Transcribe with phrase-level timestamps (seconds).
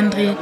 [0.00, 0.34] André,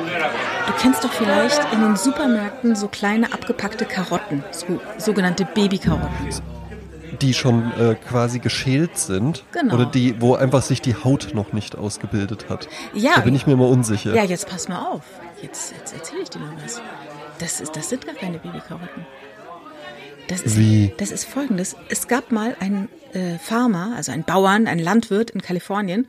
[0.66, 6.28] du kennst doch vielleicht in den Supermärkten so kleine abgepackte Karotten, so, sogenannte Babykarotten.
[7.20, 9.44] Die schon äh, quasi geschält sind.
[9.50, 9.74] Genau.
[9.74, 12.68] Oder die, wo einfach sich die Haut noch nicht ausgebildet hat.
[12.94, 13.16] Ja.
[13.16, 14.14] Da bin ich mir immer unsicher.
[14.14, 15.02] Ja, jetzt pass mal auf.
[15.42, 16.80] Jetzt, jetzt erzähle ich dir noch was.
[17.40, 19.06] Das, ist, das sind gar keine Babykarotten.
[20.28, 20.94] Das ist, Wie?
[20.98, 21.74] Das ist folgendes.
[21.88, 26.06] Es gab mal einen äh, Farmer, also einen Bauern, einen Landwirt in Kalifornien,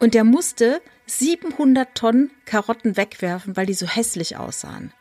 [0.00, 0.82] und der musste
[1.18, 4.92] 700 Tonnen Karotten wegwerfen, weil die so hässlich aussahen.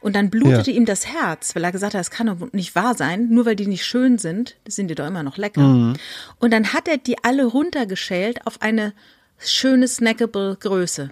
[0.00, 0.76] Und dann blutete Ja.
[0.76, 3.56] ihm das Herz, weil er gesagt hat, das kann doch nicht wahr sein, nur weil
[3.56, 5.62] die nicht schön sind, sind die doch immer noch lecker.
[5.62, 5.94] Mhm.
[6.38, 8.92] Und dann hat er die alle runtergeschält auf eine
[9.38, 11.10] schöne snackable Größe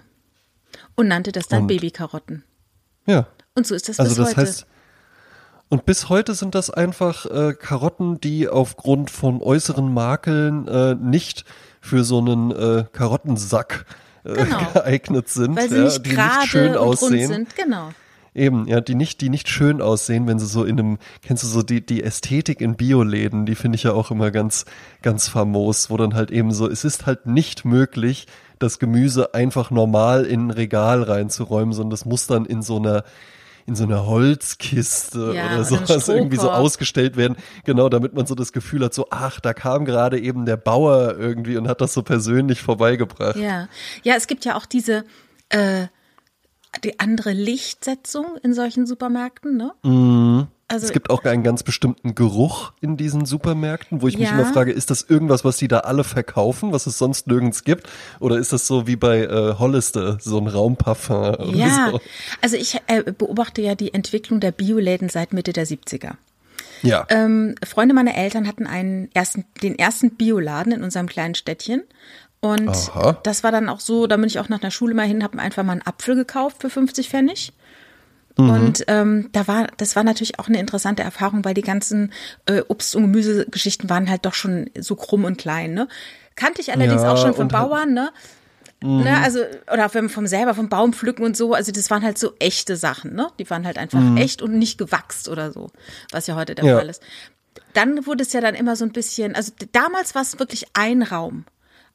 [0.95, 1.67] und nannte das dann Und?
[1.67, 2.43] Babykarotten.
[3.05, 3.27] Ja.
[3.55, 4.41] Und so ist das Also bis das heute.
[4.41, 4.65] heißt,
[5.69, 11.43] und bis heute sind das einfach äh, Karotten, die aufgrund von äußeren Makeln äh, nicht
[11.81, 14.59] für so einen äh, Karottensack äh, Genau.
[14.73, 17.27] geeignet sind, weil sie ja, nicht die nicht schön aussehen.
[17.27, 17.55] sind.
[17.55, 17.89] Genau.
[18.35, 21.47] Eben, ja, die nicht, die nicht schön aussehen, wenn sie so in einem, kennst du
[21.47, 24.65] so die, die Ästhetik in Bioläden, die finde ich ja auch immer ganz,
[25.03, 28.25] ganz famos, wo dann halt eben so, es ist halt nicht möglich,
[28.57, 33.03] das Gemüse einfach normal in ein Regal reinzuräumen, sondern das muss dann in so einer,
[33.65, 37.37] in so einer Holzkiste Ja, oder sowas irgendwie so ausgestellt werden.
[37.63, 41.15] Genau, damit man so das Gefühl hat, so, ach, da kam gerade eben der Bauer
[41.17, 43.37] irgendwie und hat das so persönlich vorbeigebracht.
[43.37, 43.67] Ja.
[44.03, 45.05] Ja, es gibt ja auch diese
[45.49, 45.87] äh,
[46.83, 50.47] die andere Lichtsetzung in solchen Supermärkten, ne?
[50.67, 54.33] Also es gibt auch einen ganz bestimmten Geruch in diesen Supermärkten, wo ich mich Ja.
[54.35, 57.87] immer frage, ist das irgendwas, was die da alle verkaufen, was es sonst nirgends gibt?
[58.19, 61.55] Oder ist das so wie bei äh, Hollister, so ein Raumparfum?
[61.55, 62.01] ja, So?
[62.41, 66.13] also ich äh, beobachte ja die Entwicklung der Bioläden seit Mitte der 70er.
[66.81, 67.05] Ja.
[67.09, 71.83] Ähm, Freunde meiner Eltern hatten einen ersten, den ersten Bioladen in unserem kleinen Städtchen.
[72.43, 73.19] Und Aha.
[73.23, 75.37] das war dann auch so, da bin ich auch nach der Schule mal hin, habe
[75.37, 77.53] mir einfach mal einen Apfel gekauft für 50 Pfennig.
[78.37, 78.49] Mhm.
[78.49, 82.11] Und ähm, da war, das war natürlich auch eine interessante Erfahrung, weil die ganzen
[82.45, 85.73] äh, Obst- und Gemüsegeschichten waren halt doch schon so krumm und klein.
[85.73, 85.87] Ne?
[86.35, 88.09] Kannte ich allerdings Ja, auch schon von Bauern, ne?
[88.85, 89.39] Ne, also,
[89.71, 91.53] oder vom, vom selber, vom Baum pflücken und so.
[91.53, 93.29] Also, das waren halt so echte Sachen, ne?
[93.39, 95.69] Die waren halt einfach echt und nicht gewachst oder so,
[96.11, 96.77] was ja heute der Ja.
[96.79, 97.01] Fall ist.
[97.71, 101.01] Dann wurde es ja dann immer so ein bisschen, also damals war es wirklich ein
[101.01, 101.45] Raum.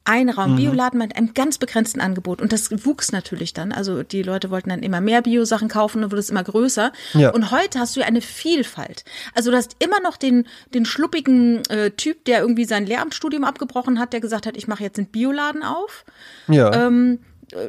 [0.09, 0.31] Ein Mhm.
[0.31, 2.41] Raum, Bioladen mit einem ganz begrenzten Angebot.
[2.41, 3.71] Und das wuchs natürlich dann.
[3.71, 6.91] Also die Leute wollten dann immer mehr Bio-Sachen kaufen und wurde es immer größer.
[7.13, 7.29] Ja.
[7.29, 9.03] Und heute hast du ja eine Vielfalt.
[9.35, 13.99] Also du hast immer noch den, den schluppigen äh, Typ, der irgendwie sein Lehramtsstudium abgebrochen
[13.99, 16.05] hat, der gesagt hat, ich mache jetzt einen Bioladen auf
[16.47, 16.73] ja.
[16.73, 17.19] ähm,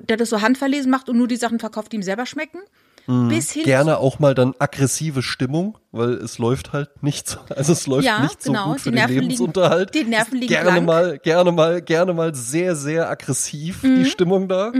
[0.09, 2.61] der das so handverlesen macht und nur die Sachen verkauft, die ihm selber schmecken.
[3.29, 3.67] Bis hin Mhm.
[3.67, 8.05] Gerne auch mal dann aggressive Stimmung, weil es läuft halt nicht so, also es läuft
[8.07, 9.95] Ja, nicht so genau, gut für die den Nerven liegen- Lebensunterhalt.
[9.95, 10.87] die Nerven liegen gerne blank.
[10.87, 13.97] mal, gerne mal, gerne mal sehr, sehr aggressiv Mhm.
[13.97, 14.73] die Stimmung da.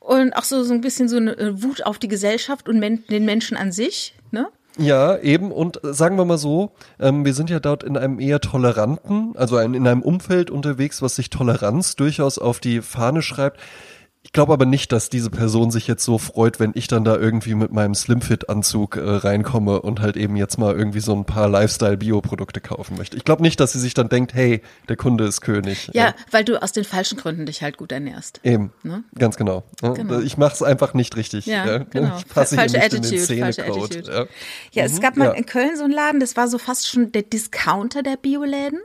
[0.00, 3.04] und auch so, so ein bisschen so eine äh, Wut auf die Gesellschaft und men
[3.10, 4.14] den Menschen an sich.
[4.30, 4.48] Ne?
[4.78, 5.50] Ja, eben.
[5.50, 6.70] Und sagen wir mal so,
[7.00, 11.02] ähm, wir sind ja dort in einem eher toleranten, also ein, in einem Umfeld unterwegs,
[11.02, 13.58] was sich Toleranz durchaus auf die Fahne schreibt.
[14.28, 17.16] Ich glaube aber nicht, dass diese Person sich jetzt so freut, wenn ich dann da
[17.16, 21.48] irgendwie mit meinem Slimfit-Anzug äh, reinkomme und halt eben jetzt mal irgendwie so ein paar
[21.48, 23.16] Lifestyle-Bio-Produkte kaufen möchte.
[23.16, 25.90] Ich glaube nicht, dass sie sich dann denkt, hey, der Kunde ist König.
[25.94, 28.40] Ja, weil du aus den falschen Gründen dich halt gut ernährst.
[28.44, 29.02] Eben, Ne?
[29.18, 29.64] ganz genau.
[29.80, 30.20] Ja, Genau.
[30.20, 31.46] Ich mache es einfach nicht richtig.
[31.46, 32.18] Ja, genau.
[32.18, 33.64] Ich passe hier Falsche nicht in den Attitude, falsche.
[33.64, 34.12] Attitude.
[34.12, 34.26] Ja.
[34.72, 35.32] Ja, es gab mal ja.
[35.32, 38.80] in Köln so einen Laden, das war so fast schon der Discounter der Bioläden.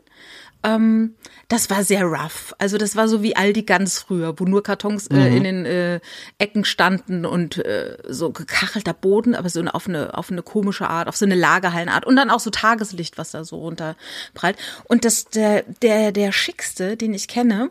[0.64, 1.16] Ähm,
[1.54, 2.54] das war sehr rough.
[2.58, 5.38] Also das war so wie Aldi ganz früher, wo nur Kartons äh, Mhm.
[5.38, 6.00] in den äh,
[6.40, 10.90] Ecken standen und äh, so gekachelter Boden, aber so eine, auf, eine, auf eine komische
[10.90, 14.58] Art, auf so eine Lagerhallenart und dann auch so Tageslicht, was da so runterprallt.
[14.86, 17.70] Und das der der der schickste, den ich kenne,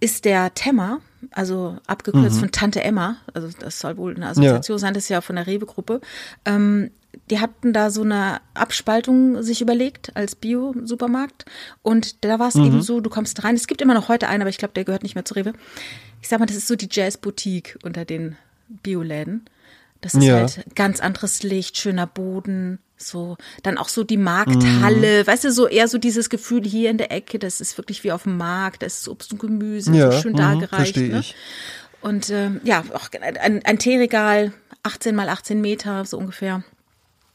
[0.00, 4.92] ist der Temmer, also abgekürzt von Tante Emma, also das soll wohl eine Assoziation sein,
[4.92, 6.00] das ist ja von der Rewe-Gruppe.
[6.44, 6.90] Ähm,
[7.30, 11.44] die hatten da so eine Abspaltung sich überlegt als Bio-Supermarkt
[11.82, 14.42] und da war es eben so, du kommst rein, es gibt immer noch heute einen,
[14.42, 15.52] aber ich glaube, der gehört nicht mehr zur Rewe.
[16.22, 18.36] Ich sag mal, das ist so die Jazz-Boutique unter den
[18.68, 19.44] Bioläden.
[20.00, 20.36] Das ist Ja.
[20.36, 25.66] halt ganz anderes Licht, schöner Boden, so, dann auch so die Markthalle, weißt du, so
[25.66, 28.82] eher so dieses Gefühl hier in der Ecke, das ist wirklich wie auf dem Markt,
[28.82, 30.96] das ist Obst und Gemüse, Ja, so schön mhm, dargereicht.
[30.96, 31.20] Ne?
[31.20, 31.34] ich.
[32.00, 34.52] Und ähm, ja, auch ein, ein Teeregal,
[34.82, 36.62] 18 mal 18 Meter, so ungefähr.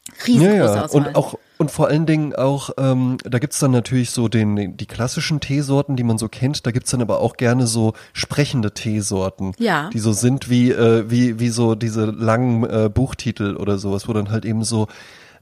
[0.08, 0.84] Ja, Riesengroße ja.
[0.84, 1.06] Auswahl.
[1.08, 4.86] Und auch und vor allen Dingen auch, ähm, da gibt's dann natürlich so den, die
[4.86, 6.64] klassischen Teesorten, die man so kennt.
[6.64, 9.90] Da gibt's dann aber auch gerne so sprechende Teesorten, Ja.
[9.92, 14.14] die so sind wie, äh, wie, wie so diese langen äh, Buchtitel oder sowas, wo
[14.14, 14.86] dann halt eben so,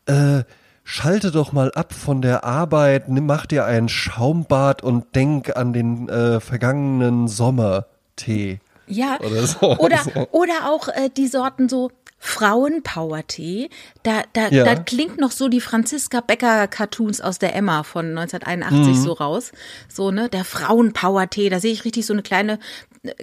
[0.06, 0.42] äh,
[0.82, 5.72] schalte doch mal ab von der Arbeit, nimm, mach dir ein Schaumbad und denk an
[5.72, 8.58] den äh, vergangenen Sommertee.
[8.88, 9.18] Ja.
[9.20, 9.60] Oder so.
[9.78, 9.98] Oder,
[10.32, 11.90] oder auch äh, die Sorten so
[12.20, 13.70] Frauenpower-Tee.
[14.02, 14.64] Da, da, Ja.
[14.64, 19.02] da klingt noch so die Franziska Becker-Cartoons aus der Emma von 1981 Mhm.
[19.02, 19.52] so raus.
[19.88, 20.28] So, ne?
[20.28, 21.48] Der Frauenpower-Tee.
[21.48, 22.58] Da sehe ich richtig so eine kleine,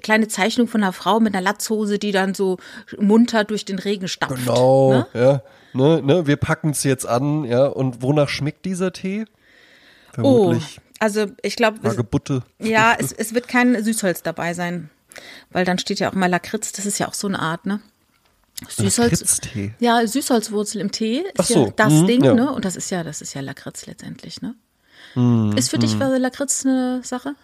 [0.01, 2.57] kleine Zeichnung von einer Frau mit einer Latzhose, die dann so
[2.97, 4.35] munter durch den Regen stapft.
[4.45, 5.07] Genau, Ne?
[5.13, 5.41] ja.
[5.73, 7.65] Ne, ne, wir packen es jetzt an, ja.
[7.65, 9.25] Und wonach schmeckt dieser Tee?
[10.12, 11.79] Oh, Vermutlich also ich glaube,
[12.59, 14.89] ja, es, es wird kein Süßholz dabei sein.
[15.51, 17.79] Weil dann steht ja auch mal Lakritz, das ist ja auch so eine Art, ne?
[18.69, 19.41] Süßholz.
[19.79, 22.33] Ja, Süßholzwurzel im Tee ist Ach so, ja das mhm, Ding, ja.
[22.33, 22.51] ne?
[22.51, 24.56] Und das ist ja, das ist ja Lakritz letztendlich, ne?
[25.15, 27.35] Mhm, ist für dich äh, Lakritz eine Sache?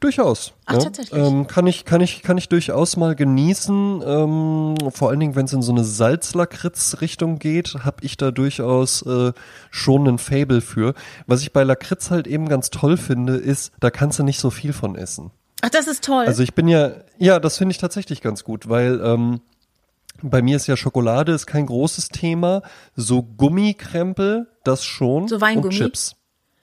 [0.00, 0.52] Durchaus.
[0.66, 0.80] Ach, ja.
[0.80, 1.20] tatsächlich?
[1.20, 4.02] Ähm, kann ich, kann ich, kann ich durchaus mal genießen.
[4.04, 9.02] Ähm, vor allen Dingen, wenn es in so eine Salzlakritz-Richtung geht, habe ich da durchaus
[9.02, 9.32] äh,
[9.70, 10.94] schon ein Fable für.
[11.26, 14.50] Was ich bei Lakritz halt eben ganz toll finde, ist, da kannst du nicht so
[14.50, 15.30] viel von essen.
[15.62, 16.26] Ach, das ist toll.
[16.26, 19.40] Also ich bin ja, ja, das finde ich tatsächlich ganz gut, weil ähm,
[20.20, 22.62] bei mir ist ja Schokolade ist kein großes Thema.
[22.96, 25.28] So Gummikrempel, das schon.
[25.28, 25.66] So Weingummi?
[25.66, 26.16] Und Chips.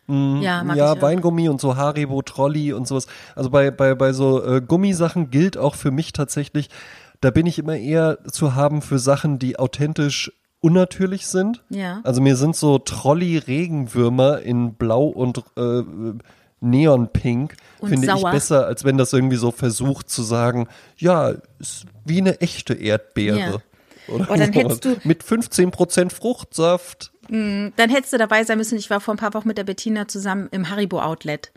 [0.08, 1.02] ja, mag ja, ich auch.
[1.02, 3.08] Weingummi und so Haribo, Trolli und sowas.
[3.36, 6.70] Also bei, bei, bei so äh, Gummisachen gilt auch für mich tatsächlich,
[7.22, 11.64] da bin ich immer eher zu haben für Sachen, die authentisch unnatürlich sind.
[11.70, 12.02] Ja.
[12.04, 15.84] Also mir sind so Trolli-Regenwürmer in Blau und äh,
[16.62, 20.68] Neonpink, finde ich besser, als wenn das irgendwie so versucht zu sagen,
[20.98, 23.62] ja, ist wie eine echte Erdbeere.
[24.08, 27.12] Oder Oh, dann hättest du- Mit 15% Fruchtsaft.
[27.30, 28.76] Dann hättest du dabei sein müssen.
[28.80, 31.52] Ich war vor ein paar Wochen mit der Bettina zusammen im Haribo Outlet.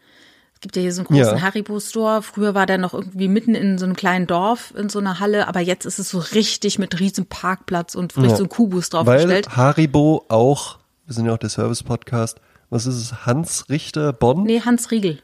[0.52, 1.40] Es gibt ja hier so einen großen Ja.
[1.40, 2.20] Haribo Store.
[2.20, 5.48] Früher war der noch irgendwie mitten in so einem kleinen Dorf in so einer Halle,
[5.48, 8.36] aber jetzt ist es so richtig mit riesen Parkplatz und richtig Ja.
[8.36, 9.56] so ein Kubus Weil draufgestellt.
[9.56, 12.38] Haribo auch, wir sind ja auch der Service-Podcast,
[12.72, 14.44] was ist es, Hans Richter Bonn?
[14.44, 15.20] Nee, Hans Riegel.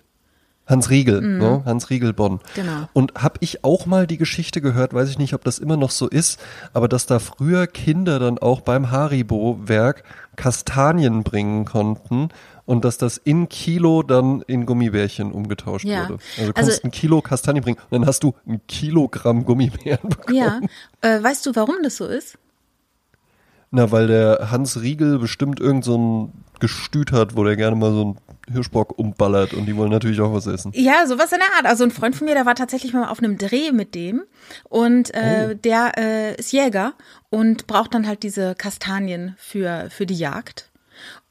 [0.67, 1.63] Hans Riegel, ne?
[1.65, 2.41] Hans Riegel Bonn.
[2.55, 2.89] Genau.
[2.93, 5.91] Und habe ich auch mal die Geschichte gehört, weiß ich nicht, ob das immer noch
[5.91, 6.39] so ist,
[6.75, 10.03] aber dass da früher Kinder dann auch beim Haribo-Werk
[10.37, 12.29] Kastanien bringen konnten
[12.67, 16.03] und dass das in Kilo dann in Gummibärchen umgetauscht Ja.
[16.03, 16.19] wurde.
[16.37, 20.07] Also du Also- kannst ein Kilo Kastanien bringen und dann hast du ein Kilogramm Gummibären
[20.11, 20.37] bekommen.
[20.37, 20.61] Ja.
[21.01, 22.37] Äh, weißt du, warum das so ist?
[23.71, 27.93] Na, weil der Hans Riegel bestimmt irgend so ein Gestüt hat, wo der gerne mal
[27.93, 28.19] so einen
[28.53, 30.73] Hirschbock umballert und die wollen natürlich auch was essen.
[30.75, 31.67] Ja, sowas in der Art.
[31.67, 34.23] Also ein Freund von mir, der war tatsächlich mal auf einem Dreh mit dem
[34.69, 36.95] und äh, der äh, ist Jäger
[37.31, 40.71] und braucht dann halt diese Kastanien für, für die Jagd.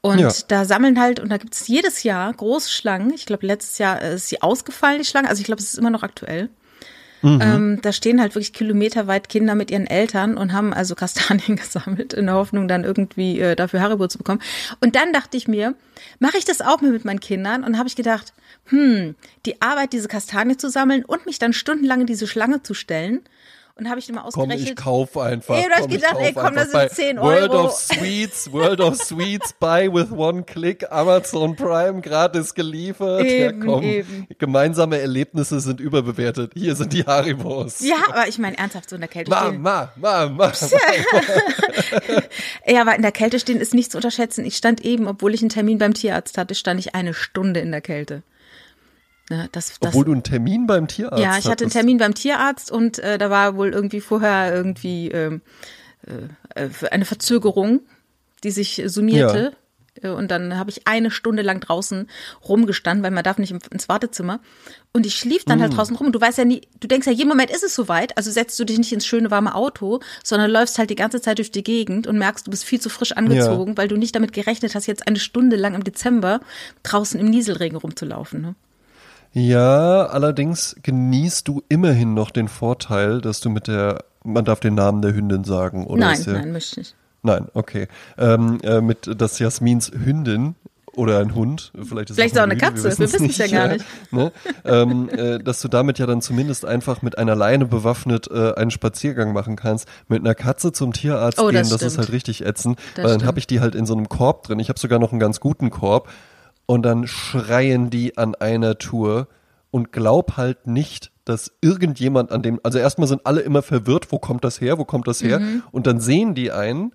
[0.00, 0.32] Und Ja.
[0.48, 3.12] da sammeln halt, und da gibt es jedes Jahr große Schlangen.
[3.12, 5.28] Ich glaube, letztes Jahr äh, ist sie ausgefallen, die Schlange.
[5.28, 6.50] Also ich glaube, es ist immer noch aktuell.
[7.40, 12.12] Ähm, da stehen halt wirklich kilometerweit Kinder mit ihren Eltern und haben also Kastanien gesammelt,
[12.12, 14.40] in der Hoffnung, dann irgendwie äh, dafür Haribo zu bekommen.
[14.80, 15.74] Und dann dachte ich mir,
[16.20, 17.64] mache ich das auch mit meinen Kindern?
[17.64, 18.32] Und habe ich gedacht,
[18.66, 19.14] hm,
[19.46, 23.20] die Arbeit, diese Kastanien zu sammeln und mich dann stundenlang in diese Schlange zu stellen.
[23.78, 24.70] Und habe ich immer Komm, ausgerechnet.
[24.70, 25.54] ich kauf einfach.
[25.56, 27.64] Ey, du hast komm, ich gedacht, ey, komm, das sind 10 Bei World Euro.
[27.66, 33.24] of Sweets, World of Sweets, buy with one click, Amazon Prime gratis geliefert.
[33.24, 33.82] Eben, ja, komm.
[33.84, 34.26] eben.
[34.36, 36.52] Gemeinsame Erlebnisse sind überbewertet.
[36.54, 37.78] Hier sind die Haribos.
[37.80, 39.62] ja, aber ich meine ernsthaft so in der Kälte stehen.
[39.62, 40.52] Mama, Mama.
[42.66, 44.44] Ja, aber in der Kälte stehen ist nicht zu unterschätzen.
[44.44, 47.70] Ich stand eben, obwohl ich einen Termin beim Tierarzt hatte, stand ich eine Stunde in
[47.70, 48.22] der Kälte.
[49.30, 51.70] Ne, das, das, Obwohl du einen Termin beim Tierarzt ja, ich hatte einen.
[51.70, 55.42] Termin beim Tierarzt und äh, da war wohl irgendwie vorher irgendwie ähm,
[56.54, 57.80] äh, eine Verzögerung,
[58.42, 59.52] die sich summierte.
[60.00, 62.08] Äh, Und dann habe ich eine Stunde lang draußen
[62.48, 64.38] rumgestanden, weil man darf nicht ins Wartezimmer.
[64.92, 65.62] Und ich schlief dann Mm.
[65.62, 66.06] halt draußen rum.
[66.06, 68.16] Und du weißt ja nie, du denkst ja, jeden Moment ist es soweit.
[68.16, 71.38] Also setzt du dich nicht ins schöne warme Auto, sondern läufst halt die ganze Zeit
[71.38, 74.32] durch die Gegend und merkst, du bist viel zu frisch angezogen, weil du nicht damit
[74.32, 76.40] gerechnet hast, jetzt eine Stunde lang im Dezember
[76.84, 78.40] draußen im Nieselregen rumzulaufen.
[78.40, 78.54] Ne?
[79.32, 84.74] Ja, allerdings genießt du immerhin noch den Vorteil, dass du mit der, man darf den
[84.74, 86.00] Namen der Hündin sagen, oder?
[86.00, 86.94] Nein, der, nein, möchte ich nicht.
[87.22, 87.88] Nein, okay.
[88.16, 90.54] Ähm, äh, mit dass Jasmins Hündin
[90.94, 93.46] oder ein Hund, vielleicht ist Vielleicht es auch ein eine Katze, wir wissen's wissen's ja
[93.46, 93.84] gar nicht.
[94.10, 94.32] Ne?
[94.64, 98.70] ähm, äh, dass du damit ja dann zumindest einfach mit einer Leine bewaffnet äh, einen
[98.70, 99.86] Spaziergang machen kannst.
[100.08, 101.98] Mit einer Katze zum Tierarzt Oh, gehen, das das, ist stimmt.
[102.06, 102.78] halt richtig ätzend.
[102.78, 103.26] Das weil dann stimmt.
[103.28, 104.58] habe ich die halt in so einem Korb drin.
[104.58, 106.08] Ich habe sogar noch einen ganz guten Korb.
[106.70, 109.26] Und dann schreien die an einer Tour
[109.70, 114.18] und glaub halt nicht, dass irgendjemand an dem, also erstmal sind alle immer verwirrt, wo
[114.18, 115.40] kommt das her, wo kommt das her?
[115.40, 115.62] Mhm.
[115.72, 116.92] Und dann sehen die einen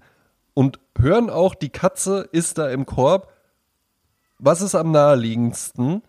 [0.54, 3.34] und hören auch, die Katze ist da im Korb.
[4.38, 6.04] Was ist am naheliegendsten?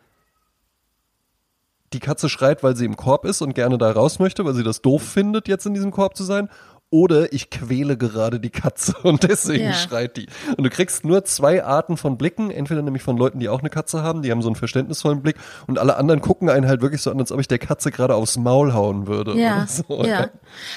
[1.94, 4.62] Die Katze schreit, weil sie im Korb ist und gerne da raus möchte, weil sie
[4.62, 6.50] das doof findet, jetzt in diesem Korb zu sein.
[6.94, 9.72] Oder ich quäle gerade die Katze und deswegen Ja.
[9.72, 10.26] schreit die.
[10.56, 13.68] Und du kriegst nur zwei Arten von Blicken, entweder nämlich von Leuten, die auch eine
[13.68, 15.34] Katze haben, die haben so einen verständnisvollen Blick
[15.66, 18.14] und alle anderen gucken einen halt wirklich so an, als ob ich der Katze gerade
[18.14, 19.36] aufs Maul hauen würde.
[19.36, 20.04] Ja, so.
[20.04, 20.28] ja.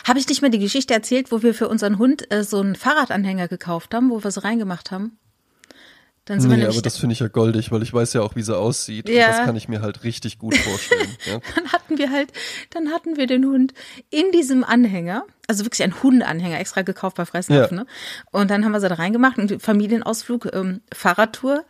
[0.07, 2.73] Habe ich nicht mal die Geschichte erzählt, wo wir für unseren Hund äh, so einen
[2.73, 5.19] Fahrradanhänger gekauft haben, wo wir so reingemacht haben?
[6.27, 8.21] Dann sind wir Nee, nämlich aber das finde ich ja goldig, weil ich weiß ja
[8.21, 9.07] auch, wie sie aussieht.
[9.09, 9.27] Ja.
[9.27, 11.09] Und das kann ich mir halt richtig gut vorstellen.
[11.25, 11.39] ja.
[11.55, 12.31] dann hatten wir halt,
[12.71, 13.73] dann hatten wir den Hund
[14.09, 17.75] in diesem Anhänger, also wirklich ein Hundeanhänger, extra gekauft bei Freislauf, Ja.
[17.77, 17.85] ne?
[18.31, 21.63] Und dann haben wir sie da reingemacht, einen Familienausflug, ähm, Fahrradtour.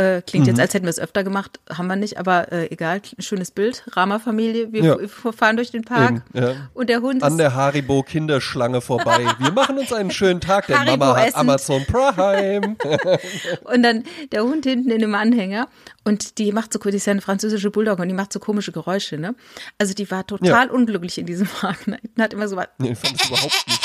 [0.00, 0.50] Äh, klingt Mhm.
[0.52, 3.84] jetzt, als hätten wir es öfter gemacht, haben wir nicht, aber äh, egal, schönes Bild,
[3.92, 4.96] Rama-Familie, wir Ja.
[5.32, 6.54] fahren durch den Park Eben, ja.
[6.72, 9.26] und der Hund An der Haribo Kinderschlange vorbei.
[9.38, 11.34] Wir machen uns einen schönen Tag, denn Haribo Mama hat.
[11.36, 12.76] Amazon Prime.
[13.64, 15.68] Und dann der Hund hinten in dem Anhänger
[16.04, 18.72] und die macht so, die ist ja eine französische Bulldog und die macht so komische
[18.72, 19.34] Geräusche, ne?
[19.78, 21.98] Also die war total unglücklich in diesem Wagen.
[22.16, 23.82] Die hat immer so, Nee, ich fand das überhaupt nicht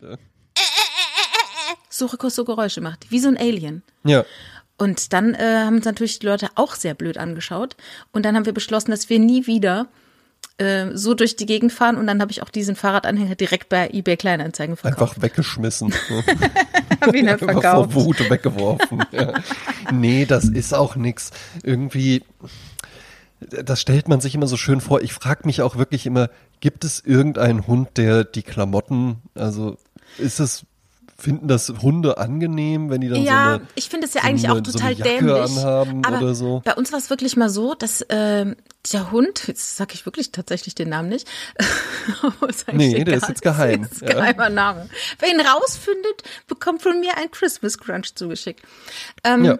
[0.00, 0.10] gut.
[0.10, 0.16] Ja.
[1.90, 3.82] so, so Geräusche gemacht, wie so ein Alien.
[4.04, 4.24] Ja.
[4.78, 7.76] Und dann äh, haben uns natürlich die Leute auch sehr blöd angeschaut.
[8.12, 9.88] Und dann haben wir beschlossen, dass wir nie wieder
[10.58, 11.96] äh, so durch die Gegend fahren.
[11.96, 15.02] Und dann habe ich auch diesen Fahrradanhänger direkt bei eBay Kleinanzeigen verkauft.
[15.02, 15.94] Einfach weggeschmissen.
[17.00, 17.94] Hab ihn dann Einfach vor verkauft.
[17.94, 19.04] Wut weggeworfen.
[19.12, 19.32] Ja.
[19.92, 21.30] Nee, das ist auch nix.
[21.62, 22.22] Irgendwie,
[23.40, 25.00] das stellt man sich immer so schön vor.
[25.00, 26.28] Ich frage mich auch wirklich immer,
[26.60, 29.76] gibt es irgendeinen Hund, der die Klamotten, also
[30.18, 30.66] ist es,
[31.18, 34.28] finden das Hunde angenehm, wenn die dann so Ja, eine ich finde es ja so
[34.28, 35.34] eigentlich eine- auch so total Jacke dämlich.
[35.58, 36.60] anhaben aber oder so?
[36.64, 38.56] bei uns war es wirklich mal so, dass ähm,
[38.92, 41.26] der Hund, jetzt sage ich wirklich tatsächlich den Namen nicht.
[42.72, 44.14] Nee, der ist jetzt geheim, Das ist ja.
[44.14, 44.88] geheimer Name.
[45.18, 48.62] Wer ihn rausfindet, bekommt von mir ein Christmas Crunch zugeschickt.
[49.24, 49.58] Ähm, Ja.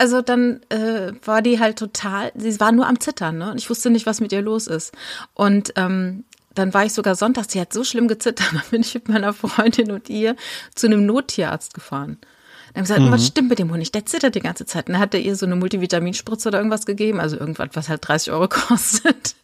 [0.00, 3.50] Also dann äh, war die halt total, sie war nur am Zittern, ne?
[3.50, 4.92] Und ich wusste nicht, was mit ihr los ist.
[5.34, 6.22] Und ähm,
[6.54, 9.32] dann war ich sogar sonntags, sie hat so schlimm gezittert, dann bin ich mit meiner
[9.32, 10.36] Freundin und ihr
[10.74, 12.18] zu einem Nottierarzt gefahren.
[12.74, 13.94] Dann haben sie gesagt, was stimmt mit dem Hund nicht?
[13.94, 14.88] Der zittert die ganze Zeit.
[14.88, 18.06] Und dann hat er ihr so eine Multivitaminspritze oder irgendwas gegeben, also irgendwas, was halt
[18.06, 19.34] 30 Euro kostet,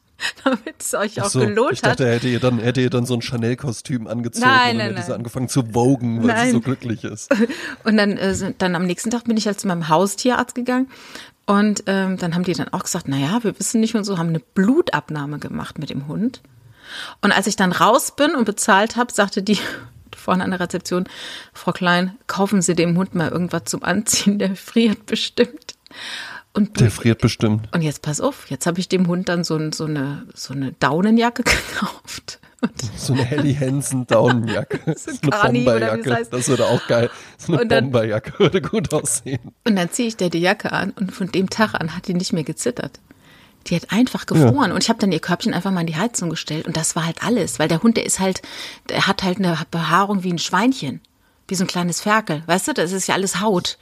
[0.45, 2.09] damit es euch auch so, gelohnt ich dachte, hat.
[2.09, 5.07] er hätte ihr dann, hätte ihr dann so ein Chanel-Kostüm angezogen Nein, und nein, hätte
[5.07, 6.47] sie angefangen zu vogen, weil Nein.
[6.47, 7.35] sie so glücklich ist.
[7.85, 10.89] Und dann, äh, dann am nächsten Tag bin ich halt zu meinem Haustierarzt gegangen.
[11.47, 14.17] Und ähm, dann haben die dann auch gesagt, na ja, wir wissen nicht und so,
[14.17, 16.41] haben eine Blutabnahme gemacht mit dem Hund.
[17.23, 19.59] Und als ich dann raus bin und bezahlt habe, sagte die
[20.17, 21.05] vorne an der Rezeption,
[21.53, 25.75] Frau Klein, kaufen Sie dem Hund mal irgendwas zum Anziehen, der friert bestimmt.
[26.53, 27.69] Und, Der friert bestimmt.
[27.75, 30.71] und jetzt pass auf, jetzt habe ich dem Hund dann so, so eine so eine
[30.79, 32.39] Daunenjacke gekauft.
[32.97, 34.79] So eine Helly Hansen Daunenjacke.
[34.87, 36.15] Das ist eine Carni oder wie das Bomberjacke.
[36.15, 36.33] heißt.
[36.33, 37.11] Das würde auch geil.
[37.39, 39.53] So eine dann- Bomberjacke würde gut aussehen.
[39.67, 42.15] Und dann ziehe ich der die Jacke an und von dem Tag an hat die
[42.15, 43.01] nicht mehr gezittert.
[43.66, 46.30] Die hat einfach gefroren und ich habe dann ihr Körbchen einfach mal in die Heizung
[46.30, 48.42] gestellt und das war halt alles, weil der Hund, der ist halt,
[48.88, 51.00] der hat halt eine Behaarung wie ein Schweinchen,
[51.49, 53.78] wie so ein kleines Ferkel, weißt du, das ist ja alles Haut.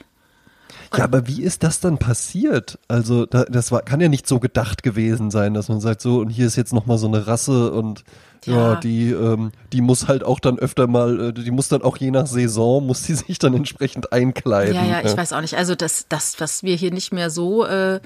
[0.95, 2.77] Ja, aber wie ist das dann passiert?
[2.87, 6.17] Also, da, das war, kann ja nicht so gedacht gewesen sein, dass man sagt, so,
[6.19, 8.03] und hier ist jetzt nochmal so eine Rasse und
[8.45, 8.75] ja, Ja.
[8.75, 12.11] die, ähm, die muss halt auch dann öfter mal, äh, die muss dann auch je
[12.11, 14.75] nach Saison, muss die sich dann entsprechend einkleiden.
[14.75, 15.55] Ja, ja, ich weiß auch nicht.
[15.55, 17.99] Also das, das, was wir hier nicht mehr so äh,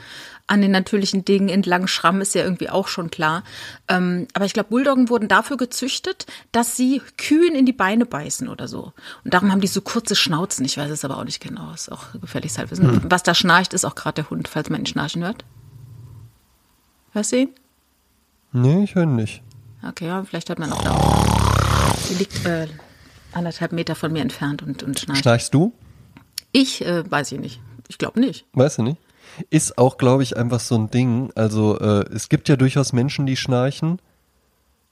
[0.48, 3.44] an den natürlichen Dingen entlang schrammen, ist ja irgendwie auch schon klar.
[3.88, 8.48] Ähm, aber ich glaube, Bulldoggen wurden dafür gezüchtet, dass sie Kühen in die Beine beißen
[8.48, 8.94] oder so.
[9.26, 10.66] Und darum haben die so kurze Schnauzen.
[10.66, 11.72] Ich weiß es aber auch nicht genau.
[11.74, 12.90] Ist auch gefährliches Halbwissen.
[12.90, 13.12] Hm.
[13.12, 15.44] Was da schnarcht, ist auch gerade der Hund, falls man ihn schnarchen hört.
[17.12, 17.50] Hörst du ihn?
[18.54, 19.44] Nee, ich höre nicht.
[19.88, 21.94] Okay, ja, vielleicht hört man auch da.
[22.10, 22.68] Die liegt äh,
[23.34, 25.24] anderthalb Meter von mir entfernt und, und schnarcht.
[25.24, 25.74] Schnarchst du?
[26.54, 27.60] Ich äh, weiß ich nicht.
[27.90, 28.46] Ich glaube nicht.
[28.54, 28.98] Weißt du nicht?
[29.50, 31.32] Ist auch, glaube ich, einfach so ein Ding.
[31.36, 34.00] Also, äh, es gibt ja durchaus Menschen, die schnarchen.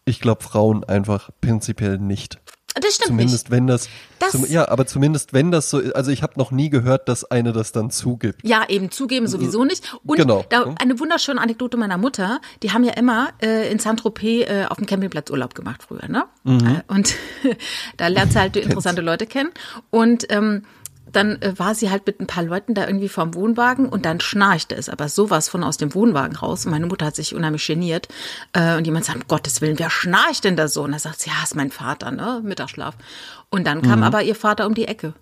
[0.05, 2.39] Ich glaube, Frauen einfach prinzipiell nicht.
[2.75, 3.51] Das stimmt Zumindest nicht.
[3.51, 3.87] wenn das,
[4.19, 5.95] Das- zum, ja, aber zumindest wenn das so, ist.
[5.95, 8.45] also ich habe noch nie gehört, dass eine das dann zugibt.
[8.45, 9.97] Ja, eben zugeben sowieso nicht.
[10.03, 10.43] Und Genau.
[10.49, 14.75] da, eine wunderschöne Anekdote meiner Mutter, die haben ja immer äh, in Saint-Tropez äh, auf
[14.75, 16.25] dem Campingplatz Urlaub gemacht früher, ne?
[16.45, 17.15] Äh, Und
[17.97, 19.51] da lernt sie halt interessante Leute kennen.
[19.89, 20.63] Und ähm,
[21.15, 24.19] dann äh, war sie halt mit ein paar Leuten da irgendwie vorm Wohnwagen und dann
[24.19, 26.65] schnarchte es aber sowas von aus dem Wohnwagen raus.
[26.65, 28.07] Und meine Mutter hat sich unheimlich geniert.
[28.53, 30.83] Äh, und jemand sagt, um Gottes Willen, wer schnarcht denn da so?
[30.83, 32.41] Und da sagt sie, ja, ist mein Vater, ne?
[32.43, 32.95] Mittagsschlaf.
[33.49, 35.13] Und dann kam aber ihr Vater um die Ecke.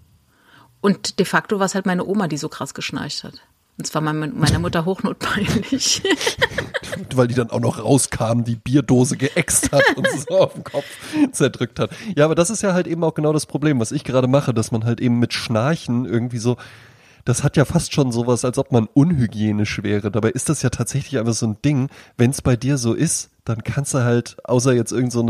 [0.81, 3.41] Und de facto war es halt meine Oma, die so krass geschnarcht hat.
[3.77, 6.03] Und zwar mein- meiner Mutter hochnotpeinlich.
[7.15, 10.85] weil die dann auch noch rauskam, die Bierdose geäxt hat und so auf den Kopf
[11.31, 11.91] zerdrückt hat.
[12.15, 14.53] Ja, aber das ist ja halt eben auch genau das Problem, was ich gerade mache,
[14.53, 16.57] dass man halt eben mit Schnarchen irgendwie so,
[17.25, 20.11] das hat ja fast schon sowas, als ob man unhygienisch wäre.
[20.11, 23.31] Dabei ist das ja tatsächlich einfach so ein Ding, wenn es bei dir so ist,
[23.43, 25.21] dann kannst du halt, außer jetzt irgend so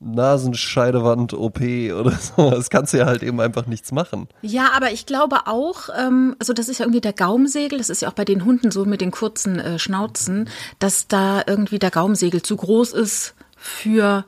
[0.00, 1.60] eine Nasenscheidewand-OP
[1.98, 2.50] oder so.
[2.50, 4.28] Das kannst du ja halt eben einfach nichts machen.
[4.42, 8.02] Ja, aber ich glaube auch, ähm, also das ist ja irgendwie der Gaumsegel, das ist
[8.02, 11.90] ja auch bei den Hunden so mit den kurzen äh, Schnauzen, dass da irgendwie der
[11.90, 14.24] Gaumsegel zu groß ist für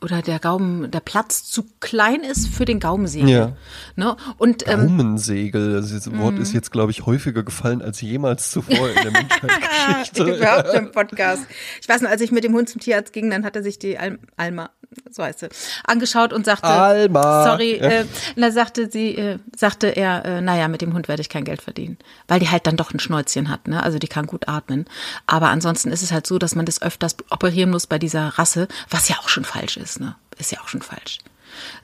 [0.00, 3.28] oder der Gaumen, der Platz zu klein ist für den Gaumensegel.
[3.28, 3.52] Ja.
[3.96, 4.16] Ne?
[4.38, 8.94] Und, ähm, Gaumensegel, das Wort ist jetzt, glaube ich, häufiger gefallen als jemals zuvor in
[8.94, 10.24] der Menschheitsgeschichte.
[10.36, 11.42] Überhaupt im Podcast.
[11.80, 13.78] Ich weiß noch, als ich mit dem Hund zum Tierarzt ging, dann hat er sich
[13.78, 14.70] die Al Alma,
[15.10, 15.48] so heißt sie,
[15.84, 17.44] angeschaut und sagte, Alma.
[17.44, 17.88] sorry, ja.
[17.88, 18.04] äh,
[18.36, 21.62] da sagte sie, äh, sagte er, äh, naja, mit dem Hund werde ich kein Geld
[21.62, 23.82] verdienen, weil die halt dann doch ein Schnäuzchen hat, ne?
[23.82, 24.86] Also die kann gut atmen.
[25.26, 28.68] Aber ansonsten ist es halt so, dass man das öfters operieren muss bei dieser Rasse,
[28.90, 30.16] was ja auch schon falsch ist, ne?
[30.38, 31.18] Ist ja auch schon falsch.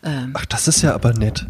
[0.03, 1.47] Ähm, Ach, das ist ja aber nett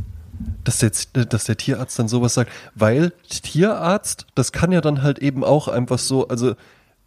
[0.65, 5.19] dass der, dass der Tierarzt dann sowas sagt, weil Tierarzt, das kann ja dann halt
[5.19, 6.55] eben auch einfach so, also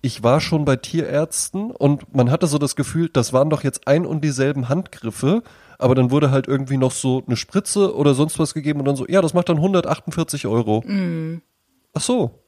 [0.02, 3.88] ich war schon bei Tierärzten und man hatte so das Gefühl, das waren doch jetzt
[3.88, 5.44] ein und dieselben Handgriffe,
[5.78, 8.96] aber dann wurde halt irgendwie noch so eine Spritze oder sonst was gegeben und dann
[8.96, 10.82] so, ja, das macht dann 148 Euro.
[10.86, 11.42] Mm.
[11.94, 12.40] Ach so.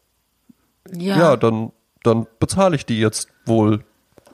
[0.92, 1.18] Ja.
[1.18, 1.72] Ja, dann,
[2.04, 3.84] dann bezahle ich die jetzt wohl.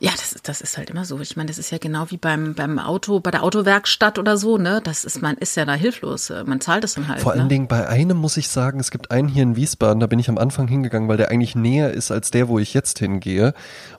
[0.01, 1.19] Ja, das, das ist halt immer so.
[1.19, 4.57] Ich meine, das ist ja genau wie beim, beim Auto, bei der Autowerkstatt oder so,
[4.57, 4.81] ne?
[4.83, 6.31] Das ist, man ist ja da hilflos.
[6.45, 7.19] Man zahlt es dann halt.
[7.19, 7.47] Vor allen ne?
[7.49, 10.29] Dingen bei einem muss ich sagen, es gibt einen hier in Wiesbaden, da bin ich
[10.29, 13.53] am Anfang hingegangen, weil der eigentlich näher ist als der, wo ich jetzt hingehe.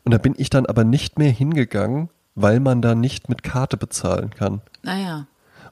[0.04, 3.76] Und da bin ich dann aber nicht mehr hingegangen, weil man da nicht mit Karte
[3.76, 4.62] bezahlen kann.
[4.82, 5.26] Naja.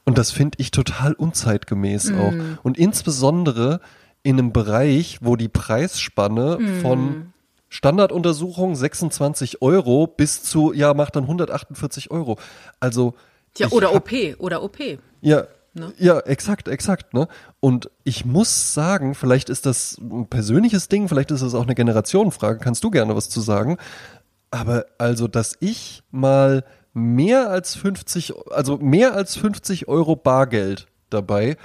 [0.05, 2.21] Und das finde ich total unzeitgemäß mm.
[2.21, 2.33] auch.
[2.63, 3.81] Und insbesondere
[4.23, 6.81] in einem Bereich, wo die Preisspanne mm.
[6.81, 7.33] von
[7.69, 12.39] Standarduntersuchung 26 Euro bis zu, ja, macht dann 148 Euro.
[12.81, 13.15] Also.
[13.57, 14.79] Ja, oder hab, OP, oder OP.
[15.21, 15.47] Ja.
[15.75, 15.93] Ne?
[15.99, 17.29] Ja, exakt, exakt, ne?
[17.61, 21.75] Und ich muss sagen, vielleicht ist das ein persönliches Ding, vielleicht ist das auch eine
[21.75, 23.77] Generationenfrage, kannst du gerne was zu sagen.
[24.51, 31.57] Aber also, dass ich mal mehr als 50, also mehr als 50 Euro Bargeld dabei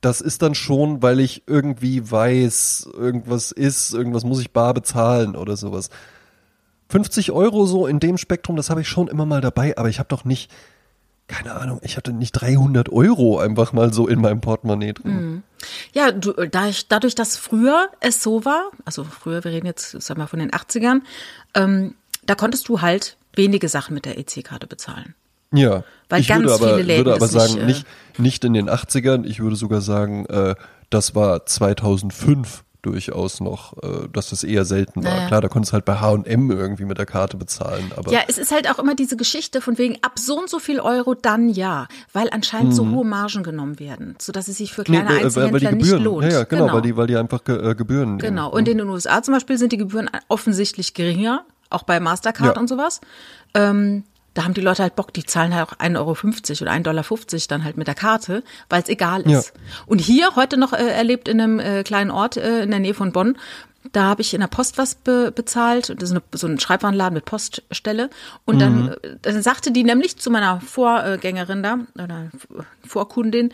[0.00, 5.36] das ist dann schon, weil ich irgendwie weiß, irgendwas ist, irgendwas muss ich bar bezahlen
[5.36, 5.90] oder sowas.
[6.88, 9.98] 50 Euro so in dem Spektrum, das habe ich schon immer mal dabei, aber ich
[9.98, 10.50] habe doch nicht,
[11.28, 15.14] keine Ahnung, ich hatte nicht 300 Euro einfach mal so in meinem Portemonnaie drin.
[15.14, 15.42] Mhm.
[15.92, 20.00] Ja, du, da ich, dadurch, dass früher es so war, also früher, wir reden jetzt,
[20.00, 21.02] sag mal, von den 80ern,
[21.54, 21.94] ähm,
[22.24, 25.14] da konntest du halt wenige Sachen mit der EC-Karte bezahlen.
[25.52, 27.86] Ja, Weil ich ganz würde aber, viele Läden würde aber sagen, nicht, äh, nicht,
[28.18, 30.54] nicht in den 80ern, ich würde sogar sagen, äh,
[30.90, 35.14] das war 2005 durchaus noch, äh, dass das eher selten war.
[35.14, 35.26] Naja.
[35.26, 37.92] Klar, da konntest du halt bei H&M irgendwie mit der Karte bezahlen.
[37.96, 40.58] Aber ja, es ist halt auch immer diese Geschichte von wegen ab so und so
[40.58, 42.76] viel Euro dann ja, weil anscheinend mhm.
[42.76, 45.96] so hohe Margen genommen werden, so dass es sich für kleine nee, Einzelhändler die Gebühren,
[45.96, 46.24] nicht lohnt.
[46.26, 48.54] Ja, ja genau, genau, Weil, die, weil die einfach ge, äh, Gebühren Genau, nehmen.
[48.54, 52.60] und in den USA zum Beispiel sind die Gebühren offensichtlich geringer, auch bei Mastercard ja.
[52.60, 53.00] und sowas.
[53.54, 56.82] Ähm, da haben die Leute halt Bock, die zahlen halt auch 1,50 Euro oder 1,50
[56.82, 57.04] Dollar
[57.48, 59.52] dann halt mit der Karte, weil es egal ist.
[59.54, 59.62] Ja.
[59.86, 62.94] Und hier heute noch äh, erlebt in einem äh, kleinen Ort äh, in der Nähe
[62.94, 63.36] von Bonn,
[63.92, 67.14] da habe ich in der Post was be bezahlt, das ist eine, so ein Schreibwarenladen
[67.14, 68.10] mit Poststelle.
[68.44, 68.60] Und mhm.
[68.60, 72.30] dann, äh, dann sagte die nämlich zu meiner Vorgängerin da, oder
[72.86, 73.52] Vorkundin,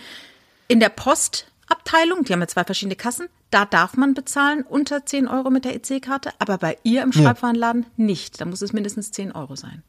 [0.68, 5.28] in der Postabteilung, die haben ja zwei verschiedene Kassen, da darf man bezahlen unter 10
[5.28, 8.04] Euro mit der EC-Karte, aber bei ihr im Schreibwarenladen ja.
[8.04, 8.40] nicht.
[8.40, 9.84] Da muss es mindestens 10 Euro sein.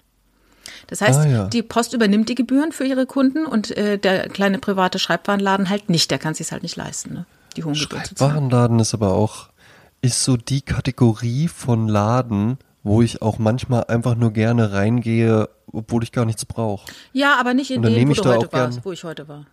[0.87, 1.47] Das heißt, ah, ja.
[1.47, 5.89] die Post übernimmt die Gebühren für ihre Kunden und äh, der kleine private Schreibwarenladen halt
[5.89, 6.11] nicht.
[6.11, 7.25] Der kann sich halt nicht leisten, ne?
[7.55, 9.49] die hohen Gebühren Schreibwarenladen ist aber auch,
[10.01, 16.03] ist so die Kategorie von Laden, wo ich auch manchmal einfach nur gerne reingehe, obwohl
[16.03, 16.89] ich gar nichts brauche.
[17.13, 19.45] Ja, aber nicht in dem, warst, wo ich heute war.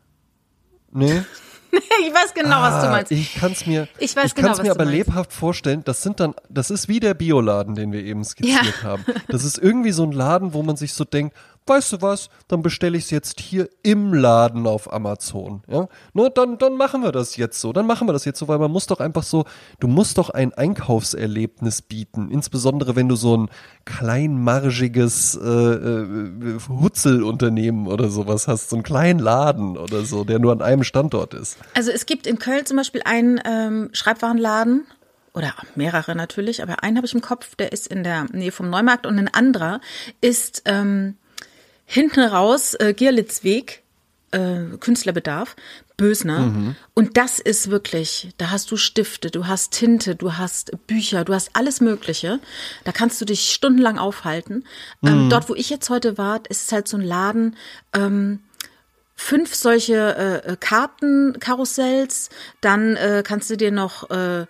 [0.93, 1.23] Nee.
[2.07, 3.13] ich weiß genau, ah, was du ah, meinst.
[3.13, 5.83] Ich kann es mir, ich weiß ich genau, mir aber lebhaft vorstellen.
[5.85, 8.89] Das sind dann, das ist wie der Bioladen, den wir eben skizziert ja.
[8.89, 9.05] haben.
[9.29, 12.63] Das ist irgendwie so ein Laden, wo man sich so denkt, weißt du was, dann
[12.63, 15.63] bestelle ich es jetzt hier im Laden auf Amazon.
[15.67, 17.73] Ja, ne, dann, dann machen wir das jetzt so.
[17.73, 19.45] Dann machen wir das jetzt so, weil man muss doch einfach so,
[19.81, 22.31] du musst doch ein Einkaufserlebnis bieten.
[22.31, 23.51] Insbesondere wenn du so ein
[23.87, 30.53] kleinmargiges äh, äh, Hutzelunternehmen oder sowas hast, so einen kleinen Laden oder so, der nur
[30.53, 31.59] an einem Standort ist.
[31.75, 34.87] Also es gibt in Köln zum Beispiel einen ähm, Schreibwarenladen,
[35.35, 38.71] oder mehrere natürlich, aber einen habe ich im Kopf, der ist in der Nähe vom
[38.71, 39.81] Neumarkt und ein anderer
[40.21, 41.17] ist ähm,
[41.87, 43.83] hinten raus äh, Gierlitzweg,
[44.31, 45.57] äh, Künstlerbedarf,
[45.97, 46.41] Bösner.
[46.41, 46.77] Mhm.
[46.95, 51.35] Und das ist wirklich, da hast du Stifte, du hast Tinte, du hast Bücher, du
[51.35, 52.41] hast alles Mögliche.
[52.83, 54.65] Da kannst du dich stundenlang aufhalten.
[55.03, 55.21] Ähm, mhm.
[55.25, 57.57] Ähm, dort, wo ich jetzt heute war, ist es halt so ein Laden,
[57.93, 58.41] ähm,
[59.15, 64.47] fünf solche äh, äh, Kartenkarussells, dann äh, kannst du dir noch äh,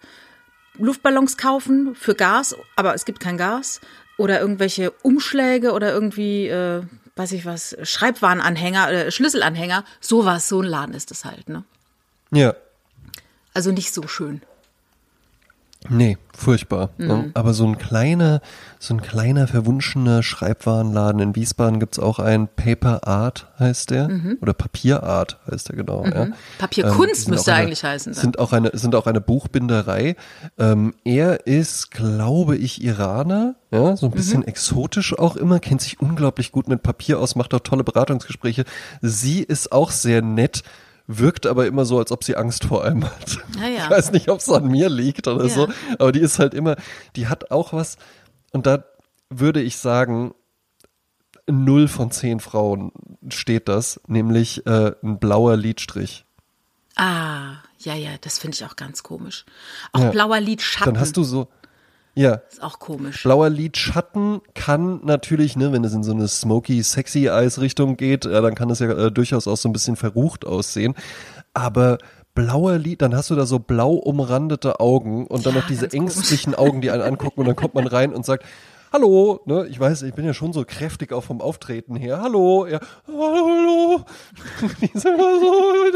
[0.79, 3.81] Luftballons kaufen für Gas, aber es gibt kein Gas
[4.17, 6.83] oder irgendwelche Umschläge oder irgendwie äh,
[7.17, 11.65] weiß ich was, Schreibwarenanhänger, äh, Schlüsselanhänger, sowas, so ein Laden ist es halt, ne?
[12.31, 12.55] Ja.
[13.53, 14.43] Also nicht so schön.
[15.91, 16.91] Nee, furchtbar.
[16.97, 17.07] Mhm.
[17.07, 17.31] Ne?
[17.35, 18.41] Aber so ein kleiner,
[18.79, 22.49] so ein kleiner verwunschener Schreibwarenladen in Wiesbaden gibt's auch einen.
[22.49, 24.09] Paper Art heißt der.
[24.09, 24.39] Mhm.
[24.41, 26.05] Oder Papierart heißt der genau.
[26.07, 26.29] Ja.
[26.59, 28.21] Papierkunst sind müsste eine, eigentlich heißen dann.
[28.21, 30.17] Sind auch eine, sind auch eine Buchbinderei.
[30.59, 33.55] Ähm, er ist, glaube ich, Iraner.
[33.71, 34.47] Ja, so ein bisschen Mhm.
[34.47, 38.65] exotisch auch immer, kennt sich unglaublich gut mit Papier aus, macht auch tolle Beratungsgespräche.
[39.03, 40.63] Sie ist auch sehr nett.
[41.07, 43.39] Wirkt aber immer so, als ob sie Angst vor allem hat.
[43.61, 43.85] Ja, ja.
[43.85, 45.55] Ich weiß nicht, ob es an mir liegt oder Ja.
[45.55, 46.77] so, aber die ist halt immer,
[47.17, 47.97] die hat auch was,
[48.53, 48.85] und da
[49.29, 50.33] würde ich sagen,
[51.47, 52.93] null von zehn Frauen
[53.29, 56.25] steht das, nämlich äh, ein blauer Lidstrich.
[56.97, 59.45] Ah, ja, ja, das finde ich auch ganz komisch.
[59.93, 61.49] Auch blauer Lidschatten Dann hast du so,
[62.15, 63.23] ja, ist auch komisch.
[63.23, 68.25] blauer Lidschatten kann natürlich, ne, wenn es in so eine smoky, sexy Eyes Richtung geht,
[68.25, 70.95] ja, dann kann es ja äh, durchaus auch so ein bisschen verrucht aussehen.
[71.55, 71.99] Aber
[72.35, 75.83] blauer Lid, dann hast du da so blau umrandete Augen und dann Ja, noch diese
[75.89, 76.17] ganz komisch.
[76.17, 78.45] ängstlichen Augen, die einen angucken und dann kommt man rein und sagt,
[78.93, 82.21] Hallo, ne, ich weiß, ich bin ja schon so kräftig auch vom Auftreten her.
[82.23, 84.03] Hallo, ja, hallo.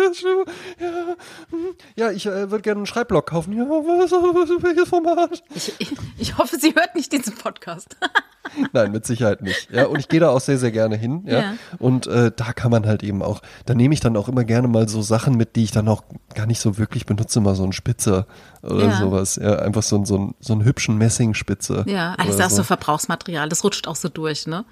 [0.09, 0.45] So, ist schon-
[0.81, 1.17] ja,
[1.51, 3.53] hm, ja, ich äh, würde gerne einen Schreibblock kaufen.
[3.53, 5.43] Ja, was, was, welches Format?
[5.55, 7.97] Ich, ich, ich hoffe, sie hört nicht diesen Podcast.
[8.73, 9.71] Nein, mit Sicherheit nicht.
[9.71, 11.23] Ja, und ich gehe da auch sehr, sehr gerne hin.
[11.27, 11.39] Ja.
[11.41, 11.55] Ja.
[11.79, 14.69] Und äh, da kann man halt eben auch, da nehme ich dann auch immer gerne
[14.69, 16.03] mal so Sachen mit, die ich dann auch
[16.35, 18.27] gar nicht so wirklich benutze, mal so ein Spitzer
[18.63, 18.97] oder Ja.
[18.99, 19.37] sowas.
[19.37, 21.87] Ja, einfach so, so, ein, so einen hübschen Messingspitzer.
[21.87, 23.49] Ja, das ist oder auch so Verbrauchsmaterial.
[23.49, 24.65] Das rutscht auch so durch, ne?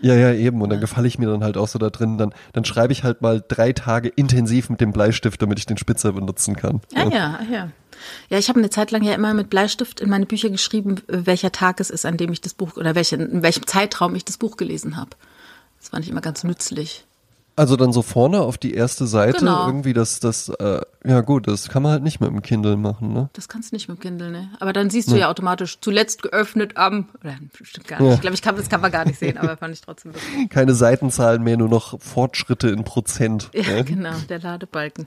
[0.00, 0.62] Ja, ja, eben.
[0.62, 2.18] Und dann gefalle ich mir dann halt auch so da drin.
[2.18, 5.76] Dann, dann schreibe ich halt mal drei Tage intensiv mit dem Bleistift, damit ich den
[5.76, 6.80] Spitzer benutzen kann.
[6.92, 7.68] Ja, ja, ah, ja.
[8.30, 11.52] Ja, ich habe eine Zeit lang ja immer mit Bleistift in meine Bücher geschrieben, welcher
[11.52, 14.38] Tag es ist, an dem ich das Buch oder welche, in welchem Zeitraum ich das
[14.38, 15.10] Buch gelesen habe.
[15.78, 17.04] Das fand ich immer ganz nützlich.
[17.60, 19.66] Also dann so vorne auf die erste Seite Genau.
[19.66, 23.12] irgendwie das, das, äh, ja gut, das kann man halt nicht mit dem Kindle machen,
[23.12, 23.28] ne?
[23.34, 24.48] Das kannst du nicht mit dem Kindle, ne?
[24.60, 28.08] Aber dann siehst du ja automatisch zuletzt geöffnet am, oder stimmt gar nicht.
[28.08, 28.14] Ja.
[28.14, 30.48] Ich glaube, ich kann, das kann man gar nicht sehen, aber fand ich trotzdem lustig.
[30.48, 33.50] Keine Seitenzahlen mehr, nur noch Fortschritte in Prozent.
[33.52, 33.84] Ja, ne?
[33.84, 35.06] genau, der Ladebalken.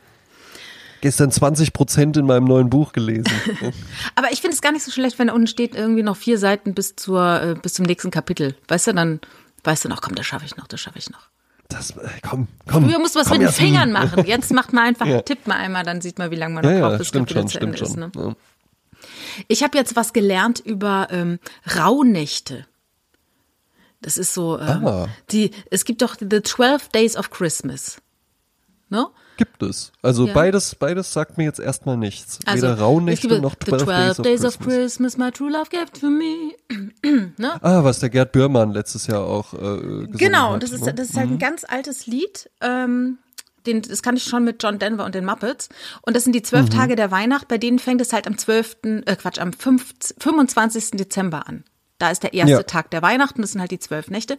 [1.02, 3.34] Gestern 20 Prozent in meinem neuen Buch gelesen.
[4.16, 6.38] Aber ich finde es gar nicht so schlecht, wenn da unten steht irgendwie noch vier
[6.38, 8.54] Seiten bis zur, äh, bis zum nächsten Kapitel.
[8.68, 9.22] Weißt du, dann
[9.64, 11.34] weißt du noch, komm, das schaffe ich noch, das schaffe ich noch.
[11.70, 12.86] Das, äh, komm, komm.
[12.90, 13.54] Früher musst du was komm, mit den.
[13.54, 14.26] Fingern machen.
[14.26, 15.22] Jetzt macht man einfach, Ja.
[15.22, 17.08] tippt man einmal, dann sieht man, wie lange man noch Ja, braucht, ja, bis das
[17.08, 17.88] stimmt schon, zu stimmt Ende schon.
[17.88, 18.16] ist.
[18.16, 18.24] Ne?
[18.24, 18.36] Ja.
[19.48, 21.40] Ich habe jetzt was gelernt über ähm,
[21.78, 22.66] Rauhnächte.
[24.02, 25.08] Das ist so, ähm, Ah.
[25.32, 27.98] die, es gibt doch The 12 Days of Christmas.
[28.90, 29.08] Ne?
[29.38, 29.92] Gibt es.
[30.02, 30.34] Also Ja.
[30.34, 32.40] beides, beides sagt mir jetzt erstmal nichts.
[32.46, 34.76] Also, Weder Rauhnächte gibt noch The 12 12 Days of Christmas.
[34.76, 36.54] Christmas, my true love gave to me.
[37.62, 40.64] Ah, was der Gerd Bührmann letztes Jahr auch äh, gesungen Genau, hat.
[40.64, 40.94] das ist, ne?
[40.94, 42.50] das ist halt ein ganz altes Lied.
[42.62, 43.18] Ähm,
[43.66, 45.70] den, das kann ich schon mit John Denver und den Muppets.
[46.02, 48.78] Und das sind die zwölf Tage der Weihnacht, bei denen fängt es halt am 12.,
[49.06, 50.92] äh Quatsch, am 5, 25.
[50.92, 51.64] Dezember an.
[51.98, 52.64] Da ist der erste Ja.
[52.64, 54.38] Tag der Weihnachten, das sind halt die zwölf Nächte.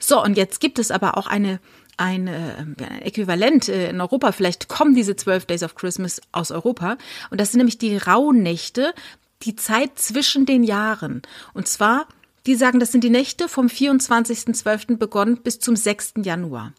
[0.00, 1.60] So, und jetzt gibt es aber auch eine,
[1.96, 4.32] eine, äh, ein Äquivalent äh, in Europa.
[4.32, 6.96] Vielleicht kommen diese zwölf Days of Christmas aus Europa.
[7.30, 8.94] Und das sind nämlich die Rauhnächte,
[9.42, 11.22] die Zeit zwischen den Jahren.
[11.52, 12.06] Und zwar,
[12.46, 14.96] die sagen, das sind die Nächte vom 24.12.
[14.96, 16.14] begonnen bis zum 6.
[16.22, 16.72] Januar.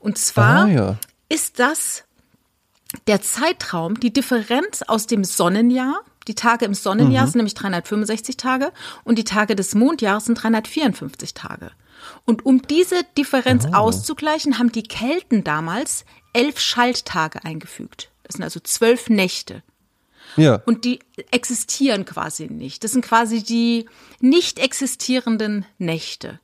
[0.00, 0.96] Und zwar Ah, ja.
[1.28, 2.04] ist das
[3.06, 6.00] der Zeitraum, die Differenz aus dem Sonnenjahr.
[6.28, 8.72] Die Tage im Sonnenjahr sind nämlich 365 Tage
[9.02, 11.72] und die Tage des Mondjahres sind 354 Tage.
[12.24, 18.10] Und um diese Differenz auszugleichen, haben die Kelten damals elf Schalttage eingefügt.
[18.24, 19.62] Das sind also zwölf Nächte.
[20.36, 20.62] Ja.
[20.64, 22.84] Und die existieren quasi nicht.
[22.84, 23.86] Das sind quasi die
[24.20, 26.40] nicht existierenden Nächte.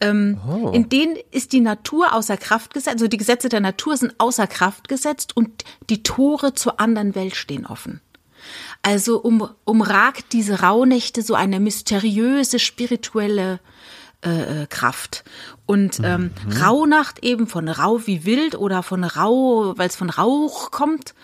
[0.00, 0.38] Ähm,
[0.72, 4.46] In denen ist die Natur außer Kraft gesetzt, also die Gesetze der Natur sind außer
[4.46, 8.00] Kraft gesetzt und die Tore zur anderen Welt stehen offen.
[8.82, 13.60] Also um, umragt diese Rauhnächte so eine mysteriöse spirituelle
[14.24, 15.24] äh, äh, Kraft.
[15.66, 16.30] Und ähm,
[16.60, 21.14] Rauhnacht eben von rau wie wild oder von rau, weil es von Rauch kommt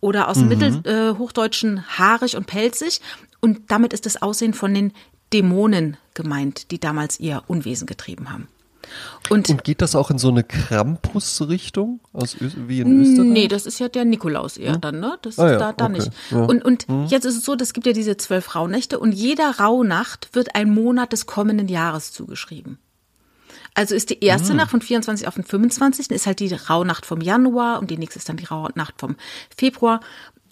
[0.00, 3.00] oder aus dem Mittelhochdeutschen äh, haarig und pelzig.
[3.40, 4.92] Und damit ist das Aussehen von den
[5.32, 8.48] Dämonen gemeint, die damals ihr Unwesen getrieben haben.
[9.30, 13.28] Und, Und geht das auch in so eine Krampus-Richtung aus Ö wie in Österreich?
[13.28, 15.18] Nee, das ist ja der Nikolaus eher dann, ne?
[15.22, 15.92] Das Ah ist ja, da, da okay.
[15.94, 16.10] nicht.
[16.30, 16.44] Ja.
[16.44, 20.30] Und, und jetzt ist es so, es gibt ja diese zwölf Rauhnächte und jeder Rauhnacht
[20.34, 22.78] wird ein Monat des kommenden Jahres zugeschrieben.
[23.74, 26.10] Also ist die erste Nacht von 24 auf den 25.
[26.10, 29.14] ist halt die Rauhnacht vom Januar und die nächste ist dann die Rauhnacht vom
[29.56, 30.00] Februar.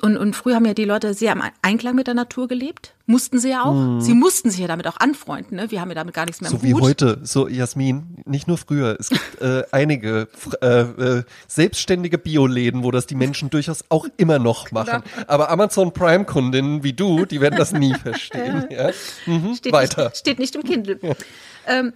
[0.03, 2.95] Und, und früher haben ja die Leute sehr im Einklang mit der Natur gelebt.
[3.07, 4.01] Mussten sie ja auch.
[4.01, 5.57] Sie mussten sich ja damit auch anfreunden.
[5.57, 5.71] Ne?
[5.71, 6.83] Wir haben ja damit gar nichts mehr So im wie Hut.
[6.83, 8.97] heute, so Jasmin, nicht nur früher.
[9.01, 10.29] Es gibt äh, einige
[10.61, 15.03] äh, äh, selbstständige Bioläden, wo das die Menschen durchaus auch immer noch machen.
[15.29, 18.67] Aber Amazon Prime-Kundinnen wie du, die werden das nie verstehen.
[18.71, 18.91] Ja.
[19.25, 19.55] Mhm.
[19.55, 20.99] Steht Weiter, Nicht, steht nicht im Kindle.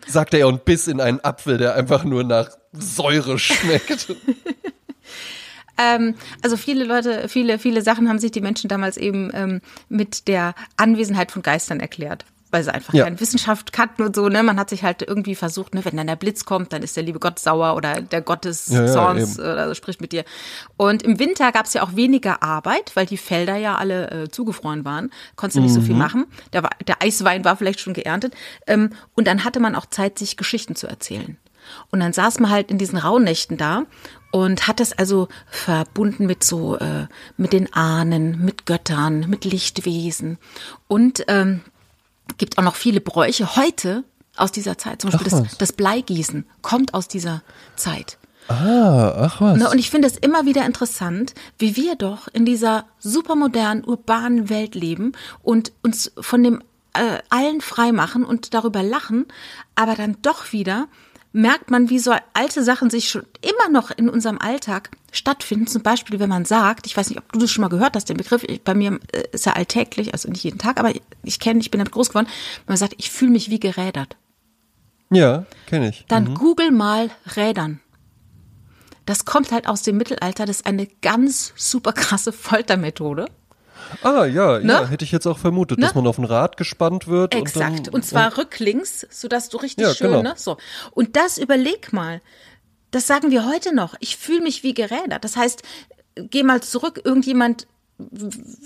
[0.06, 4.14] sagt er und biss in einen Apfel, der einfach nur nach Säure schmeckt.
[5.80, 10.28] Ähm, also viele Leute, viele, viele Sachen haben sich die Menschen damals eben ähm, mit
[10.28, 12.24] der Anwesenheit von Geistern erklärt.
[12.52, 13.04] Weil sie einfach Ja.
[13.04, 14.42] keine Wissenschaft kannten und so, ne?
[14.42, 17.04] Man hat sich halt irgendwie versucht, ne, wenn dann der Blitz kommt, dann ist der
[17.04, 19.46] liebe Gott sauer oder der Gott des Ja, ja, Zorns eben.
[19.48, 20.24] oder so spricht mit dir.
[20.76, 24.28] Und im Winter gab es ja auch weniger Arbeit, weil die Felder ja alle äh,
[24.30, 25.10] zugefroren waren.
[25.36, 26.26] Konntest du nicht so viel machen.
[26.52, 28.34] Der, der Eiswein war vielleicht schon geerntet.
[28.66, 31.36] Ähm, und dann hatte man auch Zeit, sich Geschichten zu erzählen.
[31.92, 33.84] Und dann saß man halt in diesen Rauhnächten da
[34.30, 40.38] und hat es also verbunden mit so, äh, mit den Ahnen, mit Göttern, mit Lichtwesen
[40.88, 41.62] und ähm,
[42.38, 44.04] gibt auch noch viele Bräuche heute
[44.36, 45.02] aus dieser Zeit.
[45.02, 47.42] Zum Beispiel das, das Bleigießen kommt aus dieser
[47.76, 48.18] Zeit.
[48.48, 49.58] Ah, ach was.
[49.58, 54.48] Ne, und ich finde es immer wieder interessant, wie wir doch in dieser supermodernen, urbanen
[54.48, 55.12] Welt leben
[55.42, 56.62] und uns von dem
[56.94, 59.26] äh, allen frei machen und darüber lachen,
[59.76, 60.88] aber dann doch wieder
[61.32, 65.66] merkt man, wie so alte Sachen sich schon immer noch in unserem Alltag stattfinden.
[65.68, 68.08] Zum Beispiel, wenn man sagt, ich weiß nicht, ob du das schon mal gehört hast,
[68.08, 71.38] den Begriff, ich- bei mir äh, ist er alltäglich, also nicht jeden Tag, aber ich
[71.38, 72.26] kenne, ich bin damit groß geworden,
[72.66, 74.16] wenn man sagt, ich fühle mich wie gerädert.
[75.10, 76.04] ja, kenne ich.
[76.08, 77.80] Dann google mal Rädern.
[79.06, 80.46] Das kommt halt aus dem Mittelalter.
[80.46, 83.26] Das ist eine ganz super krasse Foltermethode.
[84.02, 84.88] Ah, ja, ja, Ne?
[84.88, 85.86] hätte ich jetzt auch vermutet, Ne?
[85.86, 87.34] dass man auf ein Rad gespannt wird.
[87.34, 87.70] Exakt.
[87.78, 90.22] Und, dann, Und zwar rücklings, sodass du richtig Ja, schön, genau.
[90.22, 90.34] ne?
[90.36, 90.56] So.
[90.92, 92.20] Und das überleg mal.
[92.90, 93.94] Das sagen wir heute noch.
[94.00, 95.22] Ich fühle mich wie gerädert.
[95.24, 95.62] Das heißt,
[96.16, 97.00] geh mal zurück.
[97.04, 97.66] Irgendjemand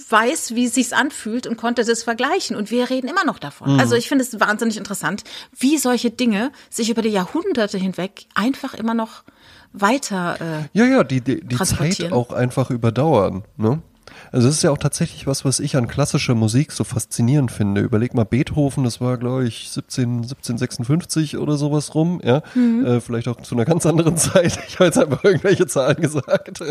[0.09, 2.57] weiß, wie es sich anfühlt und konnte das vergleichen.
[2.57, 3.75] Und wir reden immer noch davon.
[3.75, 3.81] Mhm.
[3.81, 5.25] Also ich finde es wahnsinnig interessant,
[5.59, 9.25] wie solche Dinge sich über die Jahrhunderte hinweg einfach immer noch
[9.73, 13.45] weiter äh, Ja, ja, die, die, die Zeit auch einfach überdauern.
[13.57, 13.83] Ne?
[14.33, 17.81] Also das ist ja auch tatsächlich was, was ich an klassischer Musik so faszinierend finde.
[17.81, 22.43] Überleg mal, Beethoven, das war, glaube ich, 17, 1756 oder sowas rum, ja.
[22.55, 22.85] Mhm.
[22.85, 24.59] Äh, vielleicht auch zu einer ganz anderen Zeit.
[24.69, 26.63] Ich habe jetzt einfach irgendwelche Zahlen gesagt.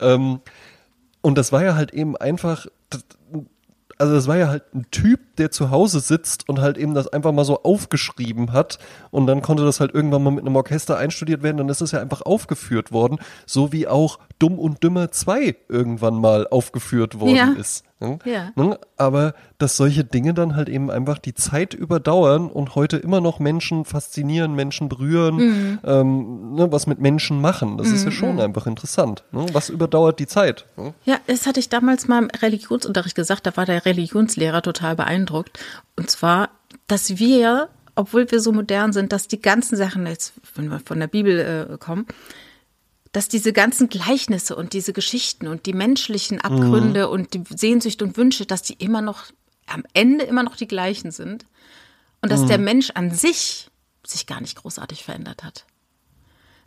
[0.00, 0.40] ähm,
[1.22, 2.66] und das war ja halt eben einfach,
[3.98, 7.06] also das war ja halt ein Typ, der zu Hause sitzt und halt eben das
[7.06, 8.78] einfach mal so aufgeschrieben hat
[9.12, 11.92] und dann konnte das halt irgendwann mal mit einem Orchester einstudiert werden, dann ist es
[11.92, 17.36] ja einfach aufgeführt worden, so wie auch Dumm und Dümmer 2 irgendwann mal aufgeführt worden
[17.36, 17.52] Ja.
[17.52, 17.84] ist.
[18.00, 18.18] Ne?
[18.24, 18.50] Ja.
[18.56, 18.76] Ne?
[18.96, 23.38] Aber dass solche Dinge dann halt eben einfach die Zeit überdauern und heute immer noch
[23.38, 25.78] Menschen faszinieren, Menschen berühren, Mhm.
[25.84, 29.22] ähm, ne, was mit Menschen machen, das ist ja schon einfach interessant.
[29.30, 29.46] Ne?
[29.52, 30.66] Was überdauert die Zeit?
[30.76, 30.92] Ne?
[31.04, 35.60] Ja, das hatte ich damals mal im Religionsunterricht gesagt, da war der Religionslehrer total beeindruckt.
[35.96, 36.48] Und zwar,
[36.88, 40.98] dass wir, obwohl wir so modern sind, dass die ganzen Sachen, jetzt, wenn wir von
[40.98, 42.06] der Bibel äh, kommen,
[43.12, 48.16] dass diese ganzen Gleichnisse und diese Geschichten und die menschlichen Abgründe und die Sehnsucht und
[48.16, 49.24] Wünsche, dass die immer noch,
[49.66, 51.44] am Ende immer noch die gleichen sind.
[52.22, 53.68] Und dass der Mensch an sich
[54.06, 55.66] sich gar nicht großartig verändert hat.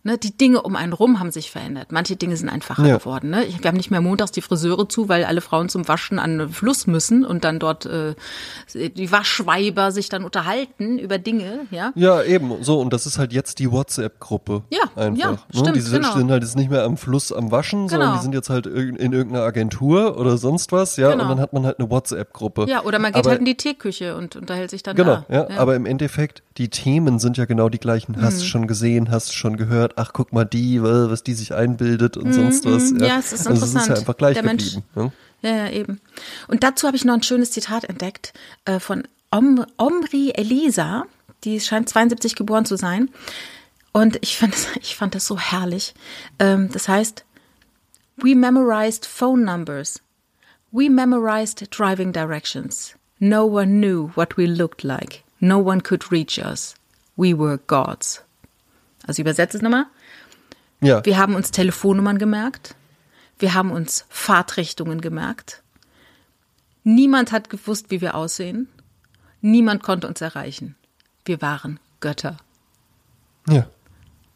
[0.07, 1.91] Ne, die Dinge um einen rum haben sich verändert.
[1.91, 2.97] Manche Dinge sind einfacher Ja.
[2.99, 3.31] geworden.
[3.31, 3.43] Ne?
[3.59, 6.49] Wir haben nicht mehr montags die Friseure zu, weil alle Frauen zum Waschen an den
[6.49, 8.13] Fluss müssen und dann dort äh,
[8.75, 11.61] die Waschweiber sich dann unterhalten über Dinge.
[11.71, 12.51] Ja, Ja, eben.
[12.63, 14.61] So, und das ist halt jetzt die WhatsApp-Gruppe.
[14.69, 15.19] Ja, einfach.
[15.19, 15.37] ja, ne?
[15.51, 16.15] stimmt, Die sind, genau.
[16.15, 18.19] sind halt jetzt nicht mehr am Fluss am Waschen, sondern Genau.
[18.19, 21.23] die sind jetzt halt in irgendeiner Agentur oder sonst was, ja, Genau.
[21.23, 22.65] und dann hat man halt eine WhatsApp-Gruppe.
[22.69, 25.47] ja oder man geht aber, halt in die Teeküche und unterhält sich dann Genau, da.
[25.49, 28.21] ja, aber im Endeffekt, die Themen sind ja genau die gleichen.
[28.21, 28.45] Hast Mhm.
[28.45, 32.33] schon gesehen, hast du schon gehört, ach, guck mal die, was die sich einbildet und
[32.33, 32.91] sonst was.
[32.91, 33.99] Mhm, ja, es ist Also es ist ja interessant.
[33.99, 34.85] einfach gleich Der Mensch- geblieben.
[34.95, 35.11] Ne?
[35.41, 36.01] Ja, ja, eben.
[36.47, 38.33] Und dazu habe ich noch ein schönes Zitat entdeckt
[38.65, 41.05] äh, von Om Omri Elisa.
[41.43, 43.09] Die scheint 72 geboren zu sein.
[43.91, 45.93] Und ich fand das, ich fand das so herrlich.
[46.39, 47.25] Ähm, das heißt,
[48.17, 50.01] we memorized phone numbers.
[50.71, 52.95] We memorized driving directions.
[53.19, 55.23] No one knew what we looked like.
[55.39, 56.75] No one could reach us.
[57.15, 58.21] We were gods.
[59.07, 59.85] Also übersetze es nochmal.
[60.81, 62.75] Ja, Wir haben uns Telefonnummern gemerkt.
[63.39, 65.61] Wir haben uns Fahrtrichtungen gemerkt.
[66.83, 68.67] Niemand hat gewusst, wie wir aussehen.
[69.41, 70.75] Niemand konnte uns erreichen.
[71.25, 72.37] Wir waren Götter.
[73.49, 73.65] ja.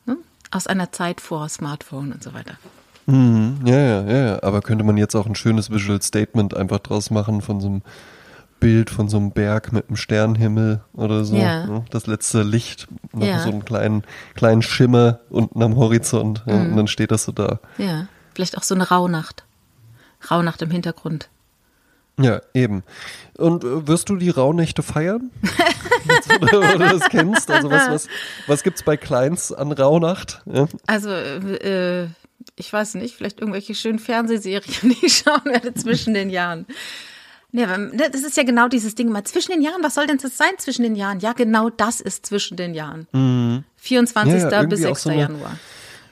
[0.06, 0.18] Ne?
[0.52, 2.58] Aus einer Zeit vor Smartphone und so weiter.
[3.06, 4.44] Mhm, ja, ja, ja, ja.
[4.44, 7.82] Aber könnte man jetzt auch ein schönes Visual Statement einfach draus machen von so einem
[8.60, 11.36] Bild von so einem Berg mit einem Sternenhimmel oder so.
[11.36, 11.66] Ja.
[11.66, 11.86] ne?
[11.92, 13.40] Das letzte Licht, noch Ja.
[13.40, 14.04] so einen kleinen,
[14.36, 16.44] kleinen Schimmer unten am Horizont.
[16.46, 16.72] Ja, Mhm.
[16.72, 17.60] Und dann steht das so da.
[17.78, 19.44] Ja, vielleicht auch so eine Rauhnacht.
[20.30, 21.30] Rauhnacht im Hintergrund.
[22.20, 22.84] Ja, eben.
[23.38, 25.32] Und äh, wirst du die Rauhnächte feiern?
[26.42, 27.50] oder, oder das kennst?
[27.50, 28.08] Also was, was,
[28.46, 30.42] was gibt's bei Kleins an Rauhnacht?
[30.46, 30.68] Ja?
[30.86, 32.08] Also, äh,
[32.58, 34.64] ich weiß nicht, vielleicht irgendwelche schönen Fernsehserien,
[35.02, 36.66] die ich schauen werde zwischen den Jahren.
[37.52, 39.82] Ja, ne, das ist ja genau dieses Ding mal zwischen den Jahren.
[39.84, 41.20] Was soll denn das sein zwischen den Jahren?
[41.20, 43.08] Ja, genau das ist zwischen den Jahren.
[43.12, 43.64] Mhm.
[43.78, 44.34] 24.
[44.34, 45.04] Ja, ja, bis 6.
[45.04, 45.52] So eine, Januar.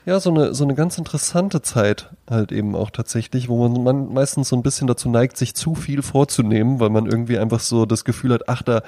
[0.04, 4.12] Ja, so eine, so eine ganz interessante Zeit halt eben auch tatsächlich, wo man, man
[4.12, 7.86] meistens so ein bisschen dazu neigt, sich zu viel vorzunehmen, weil man irgendwie einfach so
[7.86, 8.82] das Gefühl hat, ach, da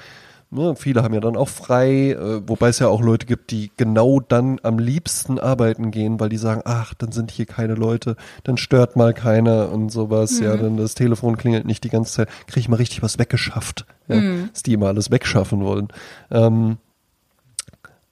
[0.52, 3.70] Ne, viele haben ja dann auch frei, äh, wobei es ja auch Leute gibt, die
[3.76, 8.16] genau dann am liebsten arbeiten gehen, weil die sagen, ach, dann sind hier keine Leute,
[8.42, 10.44] dann stört mal keiner und sowas, mhm.
[10.44, 13.86] ja, dann das Telefon klingelt nicht die ganze Zeit, kriege ich mal richtig was weggeschafft,
[14.08, 14.48] ja, mhm.
[14.52, 15.86] dass die immer alles wegschaffen wollen.
[16.32, 16.78] Ähm,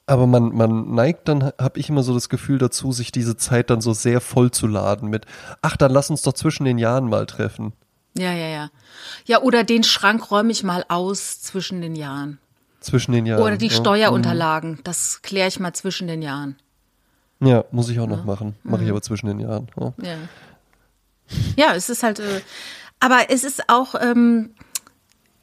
[0.06, 3.68] aber man, man neigt dann, habe ich immer so das Gefühl dazu, sich diese Zeit
[3.68, 5.26] dann so sehr voll zu laden mit,
[5.60, 7.72] ach, dann lass uns doch zwischen den Jahren mal treffen.
[8.16, 8.70] Ja, ja, ja.
[9.26, 12.38] Ja, oder den Schrank räume ich mal aus zwischen den Jahren.
[12.80, 13.42] Zwischen den Jahren.
[13.42, 13.72] Oder die ja.
[13.72, 14.84] Steuerunterlagen, mhm.
[14.84, 16.56] das kläre ich mal zwischen den Jahren.
[17.40, 18.24] Ja, muss ich auch noch ja.
[18.24, 18.56] machen.
[18.62, 18.92] Mache ich mhm.
[18.92, 19.68] aber zwischen den Jahren.
[19.78, 20.16] Ja, ja.
[21.56, 22.40] ja es ist halt, äh,
[23.00, 24.50] aber es ist auch, ähm,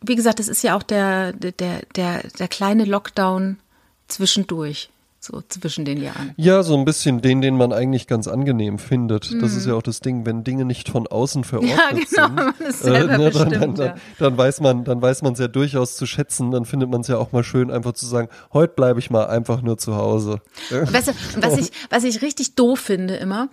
[0.02, 3.60] wie gesagt, es ist ja auch der, der, der, der kleine Lockdown
[4.08, 4.90] zwischendurch
[5.26, 6.34] so zwischen den Jahren.
[6.38, 9.32] Ja, so ein bisschen den, den man eigentlich ganz angenehm findet.
[9.32, 9.40] Mhm.
[9.42, 11.78] Das ist ja auch das Ding, wenn Dinge nicht von außen verordnet
[12.12, 15.40] ja, genau, sind, äh, ne, dann, dann, dann, dann, weiß man, dann weiß man es
[15.40, 16.52] ja durchaus zu schätzen.
[16.52, 19.26] Dann findet man es ja auch mal schön, einfach zu sagen, heute bleibe ich mal
[19.28, 20.42] einfach nur zu Hause.
[20.70, 21.12] Weißt du,
[21.42, 23.50] was ich, was ich richtig doof finde immer,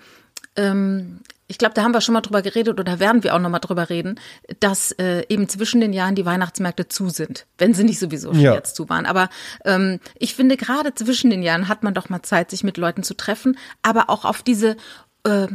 [0.57, 1.21] ähm,
[1.53, 3.59] ich glaube, da haben wir schon mal drüber geredet oder werden wir auch noch mal
[3.59, 4.19] drüber reden,
[4.59, 8.41] dass äh, eben zwischen den Jahren die Weihnachtsmärkte zu sind, wenn sie nicht sowieso schon
[8.41, 8.55] ja.
[8.55, 9.05] jetzt zu waren.
[9.05, 9.29] Aber
[9.67, 13.03] ähm, ich finde, gerade zwischen den Jahren hat man doch mal Zeit, sich mit Leuten
[13.03, 14.79] zu treffen, aber auch auf diese
[15.25, 15.47] äh,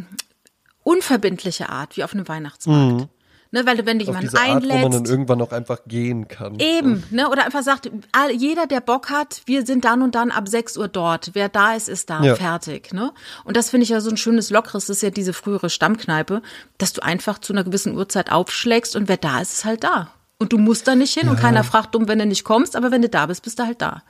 [0.83, 3.01] unverbindliche Art wie auf einem Weihnachtsmarkt.
[3.01, 3.09] Mhm.
[3.51, 4.71] Ne, weil du, wenn du jemanden einlädst.
[4.71, 6.59] Art, wo man dann irgendwann auch einfach gehen kann.
[6.59, 7.29] Eben, ne?
[7.29, 7.89] Oder einfach sagt,
[8.35, 11.31] jeder, der Bock hat, wir sind dann und dann ab 6 Uhr dort.
[11.33, 12.21] Wer da ist, ist da.
[12.23, 12.35] Ja.
[12.35, 12.93] Fertig.
[12.93, 13.13] Ne?
[13.45, 16.41] Und das finde ich ja so ein schönes Lockeres, das ist ja diese frühere Stammkneipe,
[16.77, 20.11] dass du einfach zu einer gewissen Uhrzeit aufschlägst und wer da ist, ist halt da.
[20.39, 21.31] Und du musst da nicht hin ja.
[21.31, 23.63] und keiner fragt dumm, wenn du nicht kommst, aber wenn du da bist, bist du
[23.63, 24.03] halt da.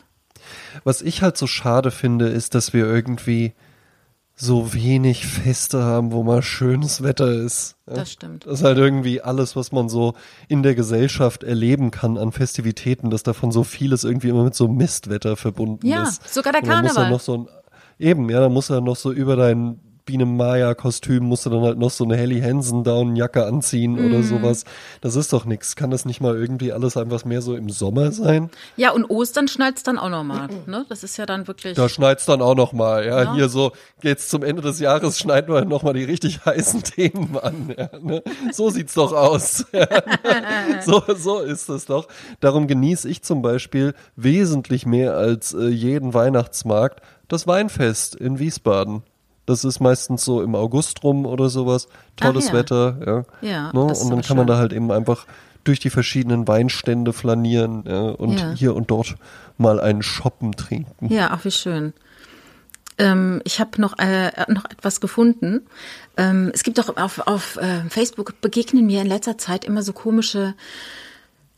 [0.84, 3.54] Was ich halt so schade finde, ist, dass wir irgendwie
[4.40, 7.76] so wenig Feste haben, wo mal schönes Wetter ist.
[7.88, 8.46] Das stimmt.
[8.46, 10.14] Das ist halt irgendwie alles, was man so
[10.48, 14.68] in der Gesellschaft erleben kann an Festivitäten, dass davon so vieles irgendwie immer mit so
[14.68, 16.22] Mistwetter verbunden ja, ist.
[16.24, 16.84] Ja, sogar der Karneval.
[16.84, 17.48] Muss ja noch so ein,
[17.98, 21.62] eben, ja, da muss er noch so über deinen Biene Maya Kostüm musst du dann
[21.62, 24.06] halt noch so eine Helly Hansen Down-Jacke anziehen mm.
[24.08, 24.24] oder mhm.
[24.24, 24.64] sowas.
[25.02, 25.76] Das ist doch nichts.
[25.76, 28.50] Kann das nicht mal irgendwie alles einfach mehr so im Sommer sein?
[28.78, 30.86] Ja, und Ostern schneit's dann auch nochmal, ne?
[30.88, 31.76] Das ist ja dann wirklich.
[31.76, 33.24] Da schneit's dann auch nochmal, ja.
[33.24, 33.34] ja.
[33.36, 37.76] Hier so, geht's zum Ende des Jahres, schneiden wir nochmal die richtig heißen Themen an,
[37.78, 38.24] ja, ne?
[38.54, 39.66] So sieht's doch aus.
[39.78, 40.82] Ja, ne?
[40.84, 42.08] so, so ist es doch.
[42.40, 49.04] Darum genieße ich zum Beispiel wesentlich mehr als äh, jeden Weihnachtsmarkt das Weinfest in Wiesbaden.
[49.48, 51.88] Das ist meistens so im August rum oder sowas.
[52.18, 52.54] Tolles ja.
[52.54, 53.50] Wetter, ja.
[53.50, 53.74] Ja.
[53.74, 53.80] Ne?
[53.80, 55.26] Und dann kann man da halt eben einfach
[55.64, 58.52] durch die verschiedenen Weinstände flanieren ja, und ja.
[58.52, 59.16] hier und dort
[59.58, 61.12] mal einen Shoppen trinken.
[61.12, 61.94] Ja, ach wie schön.
[62.98, 65.62] Ähm, ich habe noch, äh, noch etwas gefunden.
[66.18, 69.94] Ähm, es gibt auch auf, auf äh, Facebook begegnen mir in letzter Zeit immer so
[69.94, 70.56] komische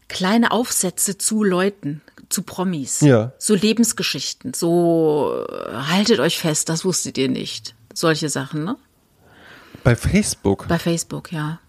[0.09, 3.01] kleine Aufsätze zu Leuten, zu Promis.
[3.01, 3.31] Ja.
[3.39, 8.77] So Lebensgeschichten, so haltet euch fest, das wusstet ihr nicht solche Sachen, ne?
[9.83, 10.67] Bei Facebook?
[10.67, 11.59] Bei Facebook, ja.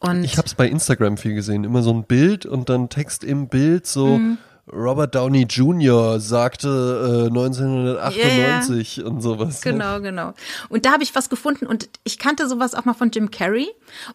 [0.00, 1.64] Und ich habe es bei Instagram viel gesehen.
[1.64, 4.18] Immer so ein Bild und dann Text im Bild so.
[4.18, 4.38] Mhm.
[4.72, 6.20] Robert Downey Jr.
[6.20, 9.06] sagte äh, 1998 yeah.
[9.06, 9.64] und sowas.
[9.64, 9.72] Ne?
[9.72, 10.34] Genau, genau.
[10.68, 13.68] Und da habe ich was gefunden und ich kannte sowas auch mal von Jim Carrey.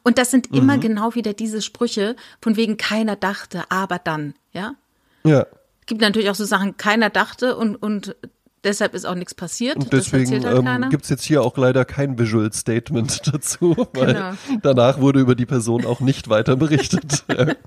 [0.04, 0.82] Und das sind immer mhm.
[0.82, 4.76] genau wieder diese Sprüche, von wegen keiner dachte, aber dann, ja?
[5.24, 5.48] Ja.
[5.86, 8.16] Gibt natürlich auch so Sachen, keiner dachte und, und
[8.64, 9.76] Deshalb ist auch nichts passiert.
[9.76, 14.14] Und deswegen halt ähm, gibt es jetzt hier auch leider kein Visual Statement dazu, weil
[14.14, 14.32] genau.
[14.62, 17.26] danach wurde über die Person auch nicht weiter berichtet.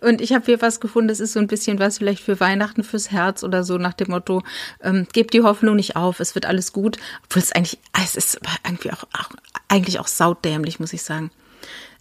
[0.00, 2.82] Und ich habe hier was gefunden, das ist so ein bisschen was vielleicht für Weihnachten,
[2.82, 4.42] fürs Herz oder so, nach dem Motto,
[4.82, 6.98] ähm, gebt die Hoffnung nicht auf, es wird alles gut.
[7.24, 9.30] Obwohl es eigentlich, es ist irgendwie auch, auch
[9.68, 11.30] eigentlich auch saudämlich, muss ich sagen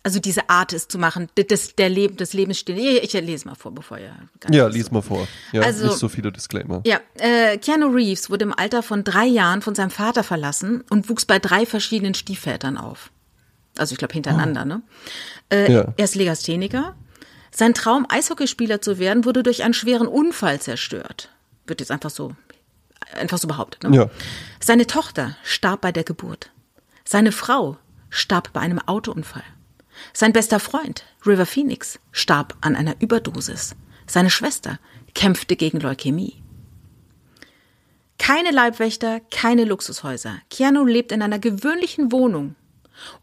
[0.04, 2.78] also diese Art es zu machen, das, der Leben, des Lebensstil.
[2.78, 4.16] Ich, ich lese mal vor, bevor ihr.
[4.50, 5.28] Ja, lies mal vor.
[5.52, 6.82] Ja, also, nicht so viele Disclaimer.
[6.86, 11.10] Ja, äh, Keanu Reeves wurde im Alter von drei Jahren von seinem Vater verlassen und
[11.10, 13.12] wuchs bei drei verschiedenen Stiefvätern auf.
[13.78, 14.66] Also ich glaube hintereinander, oh.
[14.66, 14.82] ne?
[15.50, 15.94] Äh, ja.
[15.96, 16.96] Er ist Legastheniker.
[17.52, 21.30] Sein Traum, Eishockeyspieler zu werden, wurde durch einen schweren Unfall zerstört.
[21.68, 22.34] Wird jetzt einfach so,
[23.14, 23.84] einfach so behauptet.
[23.84, 23.96] Ne?
[23.96, 24.10] Ja.
[24.60, 26.52] Seine Tochter starb bei der Geburt.
[27.04, 27.78] Seine Frau
[28.10, 29.44] starb bei einem Autounfall.
[30.14, 33.76] Sein bester Freund, River Phoenix, starb an einer Überdosis.
[34.08, 34.80] Seine Schwester
[35.14, 36.42] kämpfte gegen Leukämie.
[38.18, 40.38] Keine Leibwächter, keine Luxushäuser.
[40.50, 42.56] Keanu lebt in einer gewöhnlichen Wohnung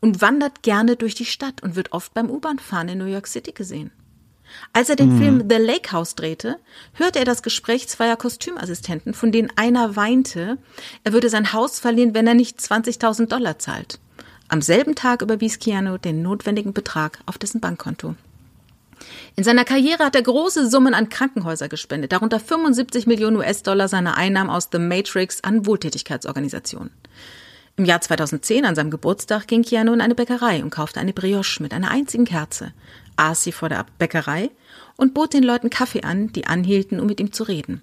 [0.00, 3.52] und wandert gerne durch die Stadt und wird oft beim U-Bahn-Fahren in New York City
[3.52, 3.92] gesehen.
[4.72, 5.18] Als er den mhm.
[5.18, 6.58] Film The Lake House drehte,
[6.94, 10.58] hörte er das Gespräch zweier Kostümassistenten, von denen einer weinte,
[11.04, 14.00] er würde sein Haus verlieren, wenn er nicht 20.000 Dollar zahlt.
[14.50, 18.14] Am selben Tag überwies Keanu den notwendigen Betrag auf dessen Bankkonto.
[19.36, 24.16] In seiner Karriere hat er große Summen an Krankenhäuser gespendet, darunter 75 Millionen US-Dollar seiner
[24.16, 26.90] Einnahmen aus The Matrix an Wohltätigkeitsorganisationen.
[27.76, 31.62] Im Jahr 2010, an seinem Geburtstag, ging Keanu in eine Bäckerei und kaufte eine Brioche
[31.62, 32.72] mit einer einzigen Kerze,
[33.16, 34.50] aß sie vor der Bäckerei
[34.96, 37.82] und bot den Leuten Kaffee an, die anhielten, um mit ihm zu reden.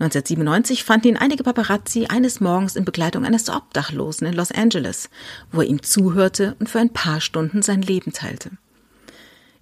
[0.00, 5.10] 1997 fanden ihn einige Paparazzi eines Morgens in Begleitung eines Obdachlosen in Los Angeles,
[5.52, 8.50] wo er ihm zuhörte und für ein paar Stunden sein Leben teilte.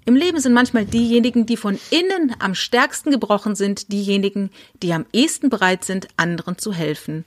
[0.04, 5.06] Im Leben sind manchmal diejenigen, die von innen am stärksten gebrochen sind, diejenigen, die am
[5.12, 7.24] ehesten bereit sind, anderen zu helfen.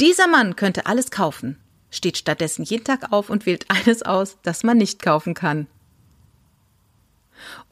[0.00, 1.58] Dieser Mann könnte alles kaufen,
[1.90, 5.66] steht stattdessen jeden Tag auf und wählt eines aus, das man nicht kaufen kann.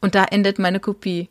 [0.02, 1.30] Und da endet meine Kopie.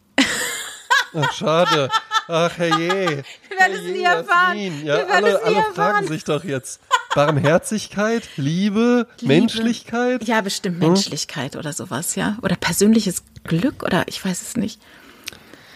[1.13, 1.89] Ach, schade.
[2.27, 3.23] Ach, herrje.
[3.49, 4.57] Wir werden es nie erfahren.
[4.85, 5.73] Ja, Wir alle, es nie alle erfahren.
[5.73, 6.79] fragen sich doch jetzt.
[7.15, 9.33] Barmherzigkeit, Liebe, Liebe.
[9.33, 10.23] Menschlichkeit.
[10.27, 12.37] Ja, bestimmt Menschlichkeit oder sowas, ja.
[12.41, 14.81] Oder persönliches Glück oder ich weiß es nicht.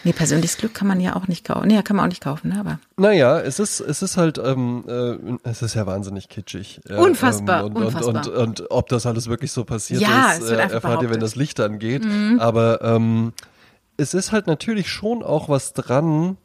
[0.04, 1.68] Nee, persönliches Glück kann man ja auch nicht kaufen.
[1.68, 2.58] Nee, kann man auch nicht kaufen, ne?
[2.58, 4.84] Aber Naja, es ist, es ist halt, ähm,
[5.44, 6.80] äh, es ist ja wahnsinnig kitschig.
[6.88, 8.14] Ja, Unfassbar, ähm, und, unfassbar.
[8.16, 10.88] Und, und, und ob das alles wirklich so passiert Ja, ist, äh, erfahrt ihr, wenn
[10.88, 11.16] behauptet.
[11.18, 11.20] Mhm.
[11.20, 12.02] das Licht angeht.
[12.40, 13.32] Aber ähm,
[13.96, 16.36] es ist halt natürlich schon auch was dran.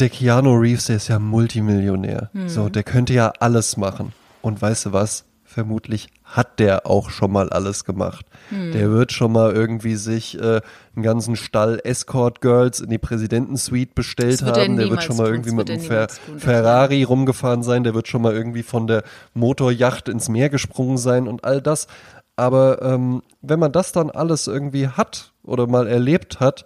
[0.00, 2.30] Der Keanu Reeves, der ist ja Multimillionär.
[2.32, 2.48] Mhm.
[2.48, 4.12] So, der könnte ja alles machen.
[4.40, 5.26] Und weißt du was?
[5.44, 8.24] Vermutlich hat der auch schon mal alles gemacht.
[8.50, 8.72] Mhm.
[8.72, 10.60] Der wird schon mal irgendwie sich äh,
[10.94, 14.76] einen ganzen Stall Escort Girls in die Präsidentensuite bestellt haben.
[14.76, 17.84] Der wird schon mal irgendwie mit einem er Fer Ferrari rumgefahren sein.
[17.84, 19.02] Der wird schon mal irgendwie von der
[19.34, 21.88] Motorjacht ins Meer gesprungen sein und all das.
[22.36, 26.64] Aber ähm, wenn man das dann alles irgendwie hat oder mal erlebt hat,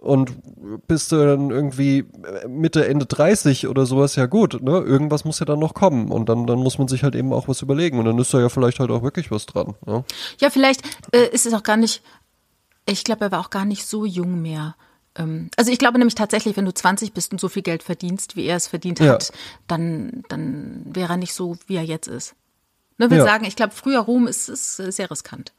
[0.00, 0.32] und
[0.86, 2.04] bist du dann irgendwie
[2.46, 4.78] Mitte, Ende 30 oder sowas, ja gut, ne?
[4.78, 7.48] Irgendwas muss ja dann noch kommen und dann, dann muss man sich halt eben auch
[7.48, 9.74] was überlegen und dann ist da ja vielleicht halt auch wirklich was dran.
[9.86, 10.04] Ne?
[10.40, 10.82] Ja, vielleicht
[11.12, 12.02] äh, ist es auch gar nicht,
[12.86, 14.76] ich glaube, er war auch gar nicht so jung mehr.
[15.16, 18.36] Ähm, also ich glaube nämlich tatsächlich, wenn du 20 bist und so viel Geld verdienst,
[18.36, 19.14] wie er es verdient Ja.
[19.14, 19.32] hat,
[19.66, 22.34] dann, dann wäre er nicht so, wie er jetzt ist.
[22.98, 23.24] Ne, will Ja.
[23.24, 25.52] sagen, ich glaube, früher Ruhm ist, ist äh, sehr riskant.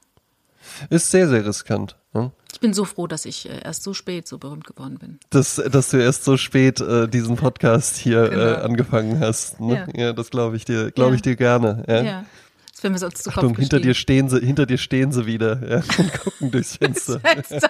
[0.89, 1.95] Ist sehr, sehr riskant.
[2.13, 2.31] Ne?
[2.51, 5.19] Ich bin so froh, dass ich äh, erst so spät so berühmt geworden bin.
[5.29, 8.53] Dass, dass du erst so spät äh, diesen Podcast hier äh, Genau.
[8.63, 9.59] angefangen hast.
[9.59, 9.87] Ne?
[9.95, 10.01] Ja.
[10.05, 10.13] Ja.
[10.13, 11.15] das glaube ich dir, glaube Ja.
[11.15, 11.83] ich dir gerne.
[11.87, 12.01] Ja.
[12.01, 12.25] Ja.
[12.73, 15.25] Das wäre mir sonst zu Kopf Achtung, hinter dir stehen sie, hinter dir stehen sie
[15.25, 17.19] wieder ja, und gucken durchs Fenster.
[17.19, 17.69] Fenster.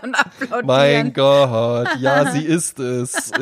[0.63, 3.31] Mein Gott, ja, sie ist es.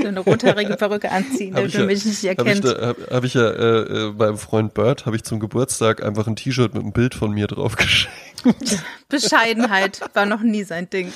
[0.00, 2.64] So eine rothaarige Perücke anziehen, damit ich man ja, mich nicht hab ich, erkennt.
[2.64, 6.26] da, hab, hab ich ja äh, äh, beim Freund Bird habe ich zum Geburtstag einfach
[6.26, 8.16] ein T-Shirt mit einem Bild von mir drauf geschenkt.
[9.08, 11.12] Bescheidenheit war noch nie sein Ding.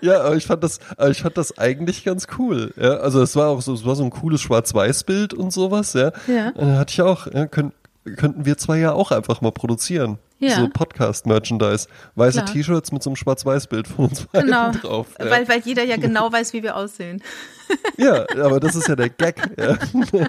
[0.00, 0.78] ja, aber ich fand das,
[1.10, 2.72] ich fand das eigentlich ganz cool.
[2.76, 5.92] Ja, also es war auch so, es war so ein cooles Schwarz-Weiß-Bild und sowas.
[5.94, 6.52] Ja, Ja.
[6.52, 7.72] Dann hatte ich auch, ja, können,
[8.16, 10.18] könnten wir zwei ja auch einfach mal produzieren.
[10.38, 10.56] Ja.
[10.56, 11.88] So Podcast-Merchandise.
[12.16, 12.44] Weiße.
[12.44, 14.72] T-Shirts mit so einem Schwarz-Weiß-Bild von uns beiden Genau.
[14.72, 15.08] drauf.
[15.18, 15.30] Ja.
[15.30, 17.22] Weil, weil jeder ja genau weiß, wie wir aussehen.
[17.96, 19.40] ja, aber das ist ja der Gag.
[19.58, 19.78] Ja.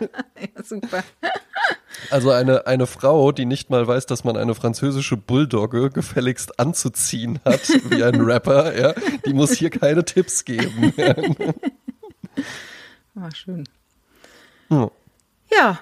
[0.55, 1.03] Ja, super.
[2.11, 7.39] Also eine, eine Frau, die nicht mal weiß, dass man eine französische Bulldogge gefälligst anzuziehen
[7.45, 8.93] hat, wie ein Rapper, ja,
[9.25, 10.93] die muss hier keine Tipps geben.
[10.97, 11.15] Ja.
[13.15, 13.63] Ah, schön.
[14.69, 14.89] Hm.
[15.51, 15.79] Ja.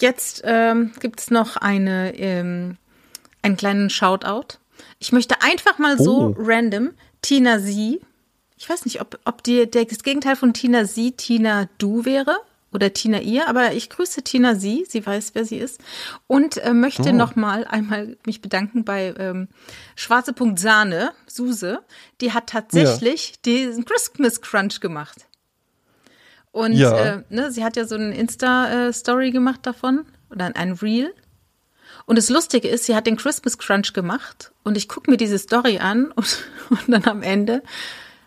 [0.00, 2.76] Jetzt ähm, gibt es noch eine, ähm,
[3.42, 4.58] einen kleinen Shoutout.
[4.98, 6.34] Ich möchte einfach mal so Oh.
[6.38, 8.00] random Tina Sie.
[8.56, 12.36] Ich weiß nicht, ob, ob die, der, das Gegenteil von Tina Sie Tina Du wäre
[12.72, 14.84] oder Tina Ihr, aber ich grüße Tina Sie.
[14.88, 15.80] Sie weiß, wer sie ist.
[16.26, 17.12] Und äh, möchte Oh.
[17.12, 19.48] noch mal einmal mich bedanken bei ähm,
[19.96, 21.80] Schwarze Punkt Sahne, Suse.
[22.20, 25.26] Die hat tatsächlich diesen Christmas Crunch gemacht.
[26.50, 26.96] Und Ja.
[27.18, 31.14] äh, ne, sie hat ja so eine Insta-Story gemacht davon oder ein Reel.
[32.08, 35.38] Und das Lustige ist, sie hat den Christmas Crunch gemacht und ich gucke mir diese
[35.38, 36.38] Story an und,
[36.70, 37.62] und dann am Ende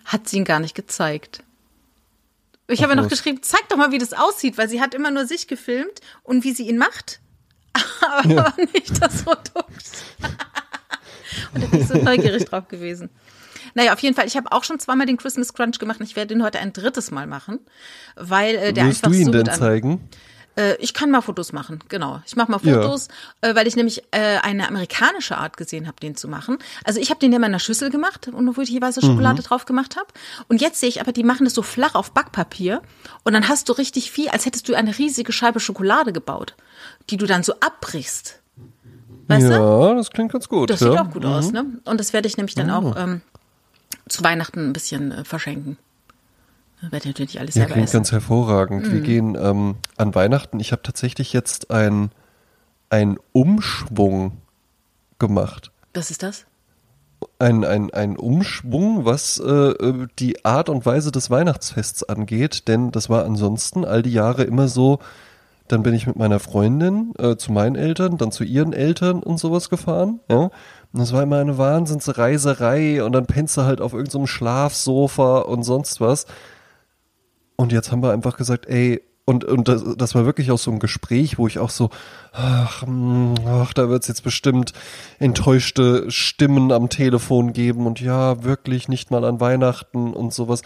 [0.06, 1.44] hat sie ihn gar nicht gezeigt.
[2.68, 5.26] Ich habe noch geschrieben, zeig doch mal, wie das aussieht, weil sie hat immer nur
[5.26, 7.20] sich gefilmt und wie sie ihn macht,
[8.02, 9.66] aber nicht das Produkt.
[11.54, 13.10] und da bin ich so neugierig drauf gewesen.
[13.74, 16.16] Naja, auf jeden Fall, ich habe auch schon zweimal den Christmas Crunch gemacht und ich
[16.16, 17.60] werde ihn heute ein drittes Mal machen,
[18.16, 20.10] weil äh, der Willst einfach du ihn so denn gut an- zeigen?
[20.58, 22.22] Äh, ich kann mal Fotos machen, genau.
[22.26, 22.82] Ich mache mal Ja.
[22.82, 23.08] Fotos,
[23.42, 26.58] äh, weil ich nämlich äh, eine amerikanische Art gesehen habe, den zu machen.
[26.84, 29.02] Also ich habe den ja immer in einer Schüssel gemacht, und wo ich jeweils Mhm.
[29.02, 30.08] Schokolade drauf gemacht habe.
[30.48, 32.82] Und jetzt sehe ich aber, die machen das so flach auf Backpapier
[33.24, 36.56] und dann hast du richtig viel, als hättest du eine riesige Scheibe Schokolade gebaut,
[37.10, 38.40] die du dann so abbrichst.
[39.28, 39.52] Weißt du?
[39.52, 40.70] ja, das klingt ganz gut.
[40.70, 40.92] Das ja.
[40.92, 41.66] sieht auch gut aus, ne?
[41.86, 43.22] Und das werde ich nämlich dann auch ähm,
[44.10, 45.78] zu Weihnachten ein bisschen äh, verschenken.
[46.82, 47.98] Ich natürlich alles Ja, selber klingt essen.
[47.98, 48.88] ganz hervorragend.
[48.88, 48.92] Mhm.
[48.92, 50.60] Wir gehen ähm, an Weihnachten.
[50.60, 52.12] Ich habe tatsächlich jetzt ein
[52.90, 54.38] ein Umschwung
[55.18, 55.72] gemacht.
[55.94, 56.46] Was ist das?
[57.40, 62.92] Ein, ein, ein Umschwung, was äh, äh, die Art und Weise des Weihnachtsfests angeht, denn
[62.92, 65.00] das war ansonsten all die Jahre immer so,
[65.68, 69.40] dann bin ich mit meiner Freundin äh, zu meinen Eltern, dann zu ihren Eltern und
[69.40, 70.50] sowas gefahren, ja.
[70.94, 75.64] Und das war immer eine Wahnsinnsreiserei und dann pennst du halt auf irgendeinem Schlafsofa und
[75.64, 76.26] sonst was.
[77.62, 80.72] Und jetzt haben wir einfach gesagt, ey, und, und das, das war wirklich auch so
[80.72, 81.92] ein Gespräch, wo ich auch so,
[82.34, 84.74] ach, mh, ach da wird's jetzt bestimmt
[85.20, 90.64] enttäuschte Stimmen am Telefon geben und ja, wirklich nicht mal an Weihnachten und sowas.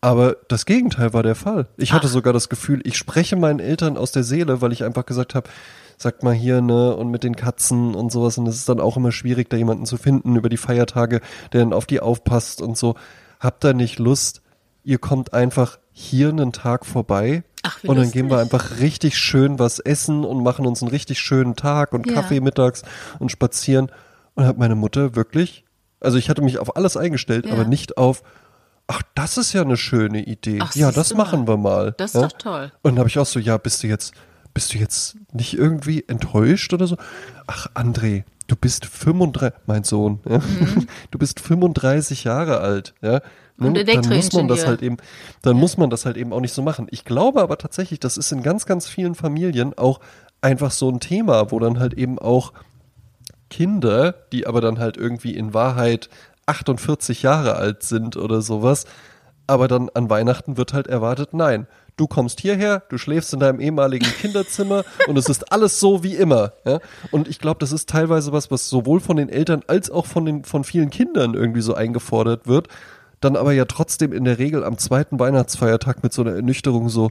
[0.00, 1.68] Aber das Gegenteil war der Fall.
[1.76, 5.06] Ich hatte sogar das Gefühl, ich spreche meinen Eltern aus der Seele, weil ich einfach
[5.06, 5.48] gesagt habe,
[5.96, 8.36] sagt mal hier, ne, und mit den Katzen und sowas.
[8.36, 11.20] Und es ist dann auch immer schwierig, da jemanden zu finden über die Feiertage,
[11.52, 12.96] der dann auf die aufpasst und so.
[13.38, 14.42] Habt da nicht Lust,
[14.82, 19.58] ihr kommt einfach hier einen Tag vorbei Ach, und dann gehen wir einfach richtig schön
[19.58, 22.12] was essen und machen uns einen richtig schönen Tag und Ja.
[22.12, 22.82] Kaffee mittags
[23.18, 23.90] und spazieren.
[24.34, 25.64] Und hat meine Mutter wirklich,
[25.98, 27.52] also ich hatte mich auf alles eingestellt, Ja.
[27.54, 28.22] aber nicht auf,
[28.86, 30.58] ach, das ist ja eine schöne Idee.
[30.60, 31.24] Ach, ja, das du mal.
[31.24, 31.94] machen wir mal.
[31.96, 32.28] Das ist ja?
[32.28, 32.72] doch toll.
[32.82, 34.12] Und dann habe ich auch so, ja, bist du jetzt,
[34.52, 36.98] bist du jetzt nicht irgendwie enttäuscht oder so?
[37.46, 40.40] Ach, André, du bist 35, mein Sohn, ja?
[41.10, 43.22] du bist 35 Jahre alt, ja.
[43.58, 43.68] Ne?
[43.68, 44.96] Und dann muss man das halt eben,
[45.42, 46.86] dann muss man das halt eben auch nicht so machen.
[46.90, 50.00] Ich glaube aber tatsächlich, das ist in ganz, ganz vielen Familien auch
[50.40, 52.52] einfach so ein Thema, wo dann halt eben auch
[53.48, 56.08] Kinder, die aber dann halt irgendwie in Wahrheit
[56.46, 58.86] 48 Jahre alt sind oder sowas,
[59.46, 63.60] aber dann an Weihnachten wird halt erwartet, nein, du kommst hierher, du schläfst in deinem
[63.60, 66.52] ehemaligen Kinderzimmer und es ist alles so wie immer.
[66.64, 66.80] Ja?
[67.10, 70.24] Und ich glaube, das ist teilweise was, was sowohl von den Eltern als auch von
[70.24, 72.68] den von vielen Kindern irgendwie so eingefordert wird,
[73.20, 77.10] dann aber ja trotzdem in der Regel am zweiten Weihnachtsfeiertag mit so einer Ernüchterung so,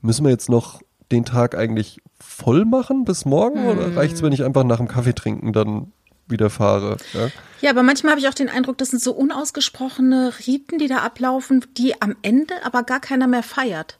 [0.00, 0.80] müssen wir jetzt noch
[1.10, 5.14] den Tag eigentlich voll machen bis morgen oder reicht's, wenn ich einfach nach dem Kaffee
[5.14, 5.92] trinken dann
[6.28, 6.96] wieder fahre?
[7.12, 7.28] Ja?
[7.60, 10.98] Ja, aber manchmal habe ich auch den Eindruck, das sind so unausgesprochene Riten, die da
[10.98, 13.98] ablaufen, die am Ende aber gar keiner mehr feiert.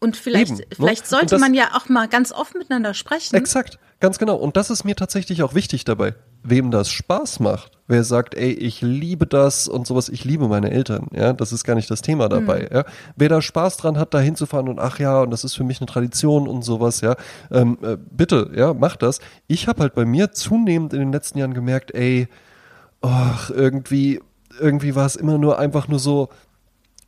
[0.00, 0.66] Und vielleicht, Eben, ne?
[0.74, 3.34] vielleicht sollte das- man ja auch mal ganz offen miteinander sprechen.
[3.36, 4.36] Exakt, ganz genau.
[4.36, 6.14] Und das ist mir tatsächlich auch wichtig dabei.
[6.42, 10.70] Wem das Spaß macht, wer sagt, ey, ich liebe das und sowas, ich liebe meine
[10.70, 12.84] Eltern, ja, das ist gar nicht das Thema dabei, ja.
[13.16, 15.80] Wer da Spaß dran hat, da hinzufahren und ach ja, und das ist für mich
[15.80, 17.16] eine Tradition und sowas, ja,
[17.50, 19.20] ähm, äh, bitte, ja, mach das.
[19.46, 22.28] Ich habe halt bei mir zunehmend in den letzten Jahren gemerkt, ey,
[23.02, 24.20] ach, irgendwie,
[24.58, 26.30] irgendwie war es immer nur einfach nur so,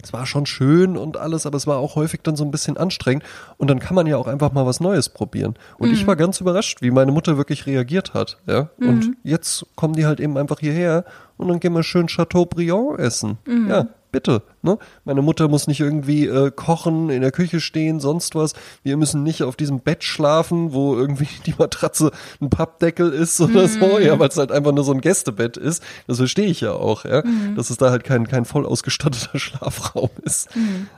[0.03, 2.77] es war schon schön und alles, aber es war auch häufig dann so ein bisschen
[2.77, 3.25] anstrengend.
[3.57, 5.55] Und dann kann man ja auch einfach mal was Neues probieren.
[5.79, 8.39] Und ich war ganz überrascht, wie meine Mutter wirklich reagiert hat.
[8.47, 8.71] Ja.
[8.79, 11.05] Und jetzt kommen die halt eben einfach hierher
[11.37, 13.39] und dann gehen wir schön Chateaubriand essen.
[13.69, 14.43] Ja, bitte.
[14.67, 14.79] Ne?
[15.05, 18.53] Meine Mutter muss nicht irgendwie äh, kochen, in der Küche stehen, sonst was.
[18.83, 22.11] Wir müssen nicht auf diesem Bett schlafen, wo irgendwie die Matratze
[22.41, 25.83] ein Pappdeckel ist oder so, ja, weil es halt einfach nur so ein Gästebett ist.
[26.09, 27.23] Das verstehe ich ja auch, ja,
[27.55, 30.49] dass es da halt kein, kein voll ausgestatteter Schlafraum ist.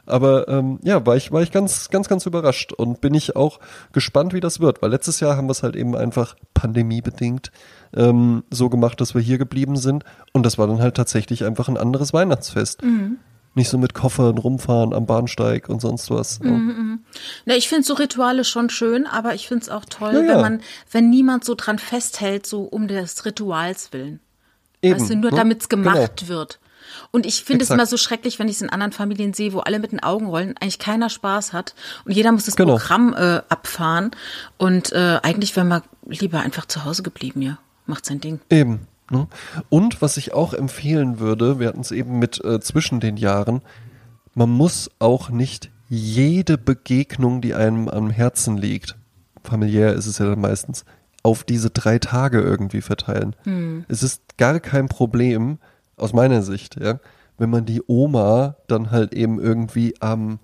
[0.06, 3.60] Aber ähm, ja, war ich, war ich ganz, ganz, ganz überrascht und bin ich auch
[3.92, 7.52] gespannt, wie das wird, weil letztes Jahr haben wir es halt eben einfach pandemiebedingt
[7.94, 11.68] ähm, so gemacht, dass wir hier geblieben sind und das war dann halt tatsächlich einfach
[11.68, 12.82] ein anderes Weihnachtsfest.
[13.58, 16.38] Nicht so mit Koffern rumfahren am Bahnsteig und sonst was.
[16.44, 16.50] Ja.
[17.44, 20.28] Na, ich finde so Rituale schon schön, aber ich finde es auch toll, Ja, ja.
[20.28, 20.60] wenn man,
[20.92, 24.20] wenn niemand so dran festhält, so um des Rituals willen.
[24.80, 25.36] Eben, weißt du, nur ne?
[25.36, 26.28] damit es gemacht Genau.
[26.28, 26.60] wird.
[27.10, 29.58] Und ich finde es immer so schrecklich, wenn ich es in anderen Familien sehe, wo
[29.58, 32.76] alle mit den Augen rollen, eigentlich keiner Spaß hat und jeder muss das Genau.
[32.76, 34.12] Programm äh, abfahren.
[34.56, 37.58] Und äh, eigentlich wäre man lieber einfach zu Hause geblieben, ja.
[37.86, 38.40] Macht sein Ding.
[38.50, 38.86] Eben.
[39.10, 39.26] Ne?
[39.68, 43.62] Und was ich auch empfehlen würde, wir hatten es eben mit äh, zwischen den Jahren,
[44.34, 48.96] man muss auch nicht jede Begegnung, die einem am Herzen liegt,
[49.42, 50.84] familiär ist es ja dann meistens,
[51.22, 53.34] auf diese drei Tage irgendwie verteilen.
[53.88, 55.58] Es ist gar kein Problem,
[55.96, 57.00] aus meiner Sicht, ja,
[57.38, 60.38] wenn man die Oma dann halt eben irgendwie am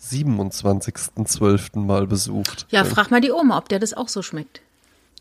[0.00, 1.78] 27.12.
[1.78, 2.66] mal besucht.
[2.70, 4.60] Ja, frag mal die Oma, ob der das auch so schmeckt.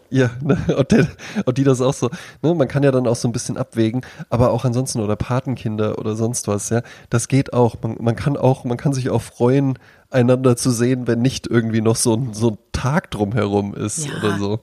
[0.09, 1.07] Ja, ne, und, der,
[1.45, 2.09] und die das auch so,
[2.41, 5.97] ne, man kann ja dann auch so ein bisschen abwägen, aber auch ansonsten oder Patenkinder
[5.99, 7.75] oder sonst was, ja, das geht auch.
[7.81, 9.77] Man, man kann auch, man kann sich auch freuen
[10.09, 14.17] einander zu sehen, wenn nicht irgendwie noch so ein, so ein Tag drumherum ist Ja.
[14.17, 14.59] oder so.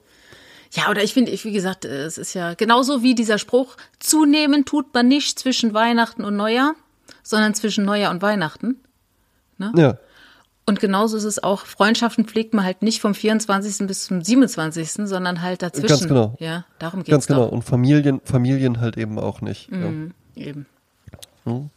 [0.72, 3.76] Ja, oder ich finde, ich, wie gesagt, äh, es ist ja genauso wie dieser Spruch,
[4.00, 6.74] zunehmen tut man nicht zwischen Weihnachten und Neujahr,
[7.22, 8.80] sondern zwischen Neujahr und Weihnachten.
[9.76, 9.98] Ja.
[10.66, 13.86] Und genauso ist es auch, Freundschaften pflegt man halt nicht vom 24.
[13.86, 15.88] bis zum 27., sondern halt dazwischen.
[15.88, 16.36] Ganz genau.
[16.38, 17.46] Ja, darum geht's Ganz genau.
[17.46, 17.52] Doch.
[17.52, 19.70] Und Familien, Familien halt eben auch nicht.
[19.70, 19.92] Ja.
[20.36, 20.66] Eben.
[21.44, 21.70] Hm.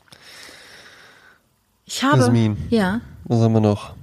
[1.85, 2.57] Ich habe, Jasmin.
[2.69, 3.93] ja, Was haben wir noch?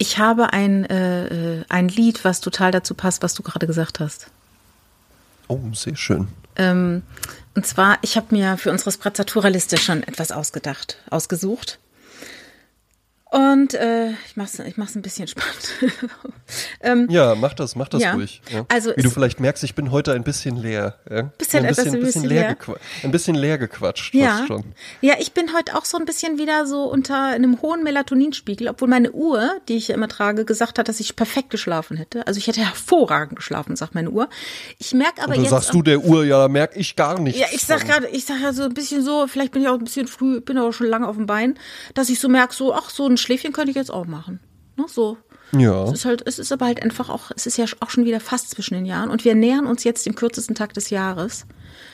[0.00, 4.00] ich habe ein, äh, äh, ein Lied, was total dazu passt, was du gerade gesagt
[4.00, 4.28] hast.
[5.46, 6.28] Oh, sehr schön.
[6.56, 7.02] Ähm,
[7.54, 11.78] und zwar, ich habe mir für unsere Sprezzatura-Liste schon etwas ausgedacht, ausgesucht.
[13.32, 15.74] Und äh, ich mach's, ich mach's ein bisschen spannend.
[16.80, 18.14] ähm, Ja, mach das, mach das Ja.
[18.14, 18.42] ruhig.
[18.52, 18.64] Ja.
[18.68, 20.96] Also Wie du es- vielleicht merkst, ich bin heute ein bisschen leer.
[21.08, 21.22] Ja?
[21.38, 22.76] Bisschen ein etwas bisschen, ein bisschen leer, leer.
[23.04, 24.44] ein bisschen leer gequatscht ja.
[24.48, 24.64] schon.
[25.00, 28.88] ja, ich bin heute auch so ein bisschen wieder so unter einem hohen Melatoninspiegel, obwohl
[28.88, 32.26] meine Uhr, die ich ja immer trage, gesagt hat, dass ich perfekt geschlafen hätte.
[32.26, 34.28] Also ich hätte hervorragend geschlafen, sagt meine Uhr.
[34.78, 35.50] Ich merke aber Und dann jetzt.
[35.50, 37.38] sagst du der Uhr, ja, da merk ich gar nichts.
[37.40, 39.74] Ja, ich sag gerade, ich sag ja so ein bisschen so, vielleicht bin ich auch
[39.78, 41.56] ein bisschen früh, bin aber schon lange auf dem Bein,
[41.94, 44.40] dass ich so merke, so, ach, so ein Schläfchen könnte ich jetzt auch machen.
[44.76, 45.18] Ne, so.
[45.52, 45.84] Ja.
[45.84, 48.20] Es ist halt, es ist aber halt einfach auch, es ist ja auch schon wieder
[48.20, 51.46] fast zwischen den Jahren und wir nähern uns jetzt dem kürzesten Tag des Jahres.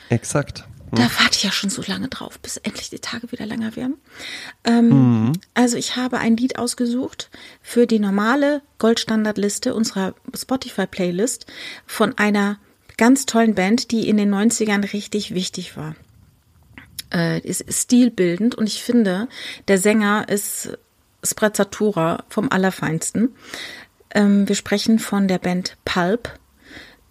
[0.09, 0.65] Exakt.
[0.91, 3.97] Da warte ich ja schon so lange drauf, bis endlich die Tage wieder länger werden.
[4.63, 7.29] Ähm, Also ich habe ein Lied ausgesucht
[7.61, 11.45] für die normale Goldstandardliste unserer Spotify-Playlist
[11.85, 12.57] von einer
[12.95, 15.95] ganz tollen Band, die in den 90ern richtig wichtig war.
[17.13, 19.27] Äh, ist stilbildend und ich finde,
[19.67, 20.77] der Sänger ist
[21.23, 23.35] Sprezzatura vom Allerfeinsten.
[24.11, 26.37] Ähm, wir sprechen von der Band Pulp.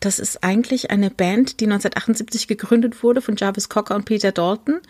[0.01, 4.81] Das ist eigentlich eine Band, die 1978 gegründet wurde von Jarvis Cocker und Peter Dalton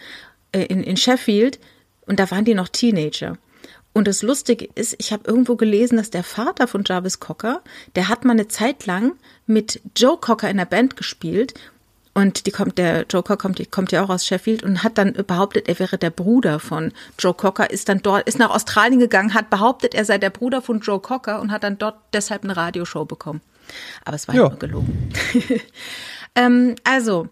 [0.52, 1.58] äh, in, in Sheffield.
[2.06, 3.38] Und da waren die noch Teenager.
[3.92, 7.62] Und das Lustige ist, ich habe irgendwo gelesen, dass der Vater von Jarvis Cocker,
[7.94, 9.12] der hat mal eine Zeit lang
[9.46, 11.54] mit Joe Cocker in der Band gespielt.
[12.16, 14.96] Und die kommt, der Joe Cocker kommt, die kommt ja auch aus Sheffield und hat
[14.96, 18.98] dann behauptet, er wäre der Bruder von Joe Cocker, ist dann dort, ist nach Australien
[19.00, 22.42] gegangen, hat behauptet, er sei der Bruder von Joe Cocker und hat dann dort deshalb
[22.42, 23.42] eine Radioshow bekommen.
[24.06, 24.48] Aber es war Ja.
[24.48, 25.12] nur gelogen.
[26.34, 27.28] ähm, also,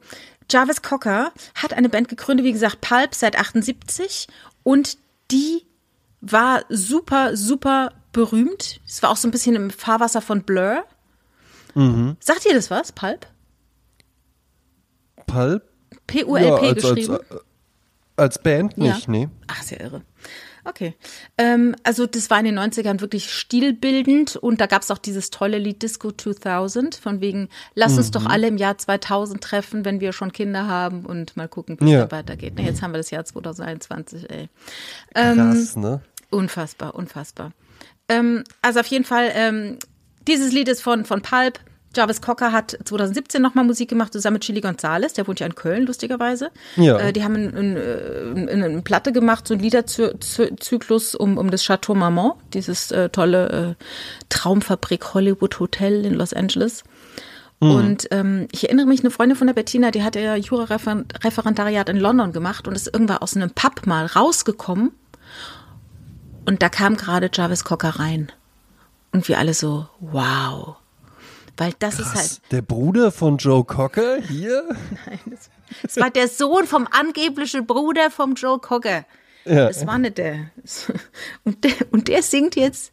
[0.51, 4.29] Jarvis Cocker hat eine Band gegründet, wie gesagt, Pulp seit 78
[4.65, 4.99] und
[5.31, 5.63] die
[6.21, 8.81] war super, super berühmt.
[8.87, 10.85] Es war auch so ein bisschen im Fahrwasser von Blur.
[12.21, 13.27] Sagt ihr das was, Pulp?
[15.27, 15.63] Pulp?
[16.07, 17.19] P-U-L-P Ja, als, als, geschrieben.
[18.17, 18.95] als Band Ja.
[18.95, 19.29] nicht, nee.
[19.49, 20.03] Ach, sehr irre.
[20.67, 20.95] Okay.
[21.37, 25.29] Ähm, also das war in den 90ern wirklich stilbildend und da gab es auch dieses
[25.29, 28.13] tolle Lied Disco 2000 von wegen, lass uns Mhm.
[28.13, 31.85] doch alle im Jahr 2000 treffen, wenn wir schon Kinder haben und mal gucken, wie
[31.85, 32.07] es Ja.
[32.07, 32.55] da weitergeht.
[32.57, 34.49] Na, jetzt haben wir das Jahr 2021, ey.
[35.15, 36.01] Ähm, Krass, ne?
[36.31, 37.53] Unfassbar, unfassbar.
[38.09, 39.79] Ähm, also auf jeden Fall, ähm,
[40.27, 41.61] dieses Lied ist von, von Pulp.
[41.95, 45.55] Jarvis Cocker hat 2017 nochmal Musik gemacht, zusammen mit Chili Gonzales, der wohnt ja in
[45.55, 46.51] Köln, lustigerweise.
[46.77, 46.99] Ja.
[46.99, 51.63] Äh, die haben eine ein, ein, ein, Platte gemacht, so ein Liederzyklus um, um das
[51.63, 53.85] Chateau Marmont, dieses äh, tolle äh,
[54.29, 56.85] Traumfabrik Hollywood Hotel in Los Angeles.
[57.61, 61.97] Und ähm, ich erinnere mich, eine Freundin von der Bettina, die hatte ja Jura-Referendariat in
[61.97, 64.91] London gemacht und ist irgendwann aus einem Pub mal rausgekommen
[66.47, 68.31] und da kam gerade Jarvis Cocker rein.
[69.13, 70.77] Und wir alle so, wow.
[71.57, 74.69] Weil das ist halt, Der Bruder von Joe Cocker hier?
[75.83, 79.05] es war der Sohn vom angeblichen Bruder vom Joe Cocker.
[79.45, 79.67] Ja.
[79.67, 80.51] Das war nicht der.
[81.45, 82.93] Und der, und der singt jetzt,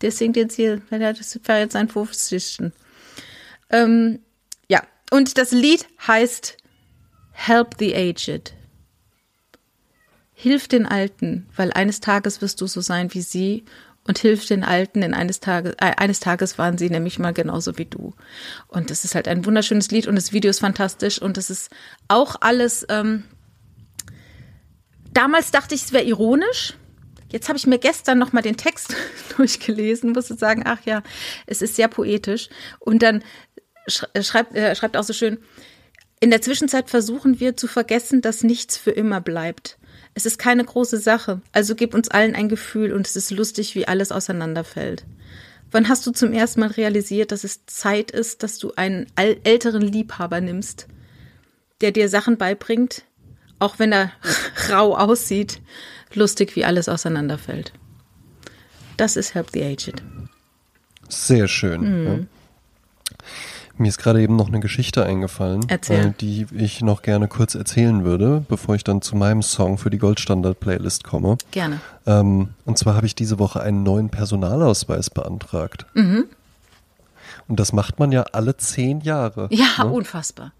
[0.00, 2.72] der singt jetzt hier, das war jetzt sein 50.
[3.70, 4.18] Ähm,
[4.68, 6.56] ja, und das Lied heißt
[7.32, 8.54] Help the Aged.
[10.32, 13.64] Hilf den Alten, weil eines Tages wirst du so sein wie sie
[14.06, 17.78] und hilf den Alten, denn eines Tages, äh, eines Tages waren sie nämlich mal genauso
[17.78, 18.14] wie du.
[18.68, 21.70] Und das ist halt ein wunderschönes Lied und das Video ist fantastisch und es ist
[22.08, 22.86] auch alles.
[22.88, 23.24] Ähm,
[25.12, 26.74] damals dachte ich, es wäre ironisch.
[27.30, 28.94] Jetzt habe ich mir gestern noch mal den Text
[29.36, 31.02] durchgelesen, musste sagen, ach ja,
[31.46, 32.48] es ist sehr poetisch.
[32.78, 33.24] Und dann
[34.12, 35.38] äh, schreibt, äh, schreibt auch so schön,
[36.20, 39.78] in der Zwischenzeit versuchen wir zu vergessen, dass nichts für immer bleibt.
[40.14, 43.74] Es ist keine große Sache, also gib uns allen ein Gefühl und es ist lustig,
[43.74, 45.04] wie alles auseinanderfällt.
[45.72, 49.38] Wann hast du zum ersten Mal realisiert, dass es Zeit ist, dass du einen äl-
[49.42, 50.86] älteren Liebhaber nimmst,
[51.80, 53.02] der dir Sachen beibringt,
[53.58, 54.12] auch wenn er
[54.70, 55.60] rau aussieht,
[56.14, 57.72] lustig, wie alles auseinanderfällt?
[58.96, 60.00] Das ist Help the Aged.
[61.08, 61.80] Sehr schön.
[62.04, 62.28] Mhm.
[63.76, 68.04] Mir ist gerade eben noch eine Geschichte eingefallen, äh, die ich noch gerne kurz erzählen
[68.04, 71.38] würde, bevor ich dann zu meinem Song für die Goldstandard-Playlist komme.
[71.50, 71.80] Gerne.
[72.06, 75.86] Ähm, und zwar habe ich diese Woche einen neuen Personalausweis beantragt.
[75.94, 76.26] Mhm.
[77.48, 79.48] Und das macht man ja alle zehn Jahre.
[79.50, 79.90] Ja, ne?
[79.90, 80.52] unfassbar.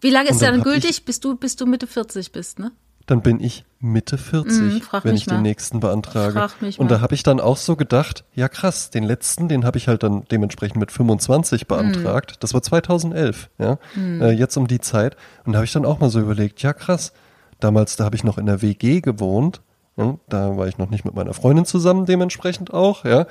[0.00, 2.72] Wie lange ist der dann gültig, bis du, bis du Mitte 40 bist, ne?
[3.06, 5.42] Dann bin ich Mitte 40, Mhm, frag wenn ich den mal.
[5.42, 6.48] nächsten beantrage.
[6.78, 9.86] Und da habe ich dann auch so gedacht, ja krass, den letzten, den habe ich
[9.86, 12.32] halt dann dementsprechend mit 25 beantragt.
[12.32, 12.36] Mhm.
[12.40, 15.16] Das war 2011, ja, äh, jetzt um die Zeit.
[15.44, 17.12] Und da habe ich dann auch mal so überlegt, ja krass,
[17.60, 19.60] damals, da habe ich noch in der WG gewohnt,
[19.96, 23.26] ja, da war ich noch nicht mit meiner Freundin zusammen, dementsprechend auch, ja.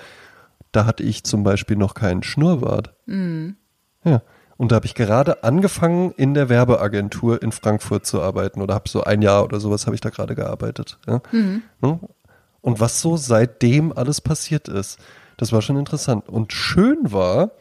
[0.71, 2.93] Da hatte ich zum Beispiel noch keinen Schnurrbart.
[3.07, 3.55] Mhm.
[4.03, 4.21] Ja.
[4.57, 8.87] Und da habe ich gerade angefangen, in der Werbeagentur in Frankfurt zu arbeiten oder habe
[8.87, 10.97] so ein Jahr oder sowas habe ich da gerade gearbeitet.
[11.07, 11.21] Ja?
[11.81, 11.99] Ja?
[12.61, 14.99] Und was so seitdem alles passiert ist,
[15.37, 16.29] das war schon interessant.
[16.29, 17.51] Und schön war,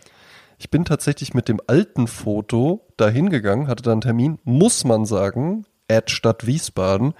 [0.58, 5.04] ich bin tatsächlich mit dem alten Foto dahin gegangen, hatte da einen Termin, muss man
[5.04, 7.14] sagen, Ad Stadt Wiesbaden,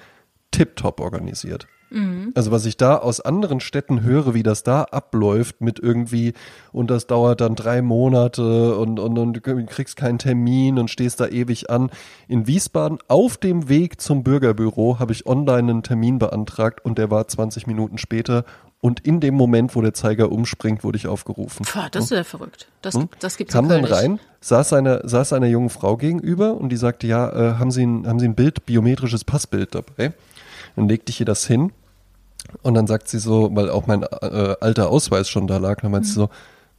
[0.53, 1.67] tipptopp organisiert.
[2.35, 6.35] Also was ich da aus anderen Städten höre, wie das da abläuft mit irgendwie
[6.73, 11.21] und das dauert dann drei Monate und, und, und du kriegst keinen Termin und stehst
[11.21, 11.91] da ewig an.
[12.27, 17.11] In Wiesbaden auf dem Weg zum Bürgerbüro habe ich online einen Termin beantragt und der
[17.11, 18.45] war 20 Minuten später
[18.81, 21.65] und in dem Moment, wo der Zeiger umspringt, wurde ich aufgerufen.
[21.65, 22.69] Pah, das ist ja verrückt.
[22.83, 23.93] Das, das gibt's Kam dann nicht.
[23.93, 27.87] rein, saß einer, saß einer jungen Frau gegenüber und die sagte, ja, äh, haben, Sie
[27.87, 30.13] ein, haben Sie ein Bild, biometrisches Passbild dabei?
[30.77, 31.73] Dann legte ich ihr das hin
[32.63, 35.91] und dann sagt sie so, weil auch mein äh, alter Ausweis schon da lag, dann
[35.91, 36.29] meint sie so,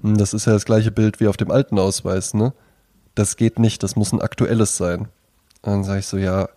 [0.01, 2.53] hm, das ist ja das gleiche Bild wie auf dem alten Ausweis, ne?
[3.15, 5.07] Das geht nicht, das muss ein aktuelles sein.
[5.61, 6.49] Und dann sage ich so, ja,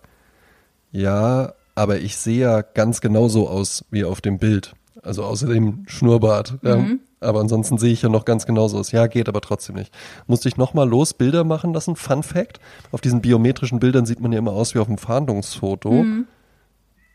[0.91, 4.73] ja, aber ich sehe ja ganz genauso aus wie auf dem Bild.
[5.01, 6.55] Also außer dem Schnurrbart.
[6.61, 6.85] Ja.
[7.21, 8.91] Aber ansonsten sehe ich ja noch ganz genauso aus.
[8.91, 9.93] Ja, geht aber trotzdem nicht.
[10.27, 11.95] Musste ich nochmal los Bilder machen lassen.
[11.95, 12.59] Fun Fact.
[12.91, 16.03] Auf diesen biometrischen Bildern sieht man ja immer aus wie auf einem Fahndungsfoto.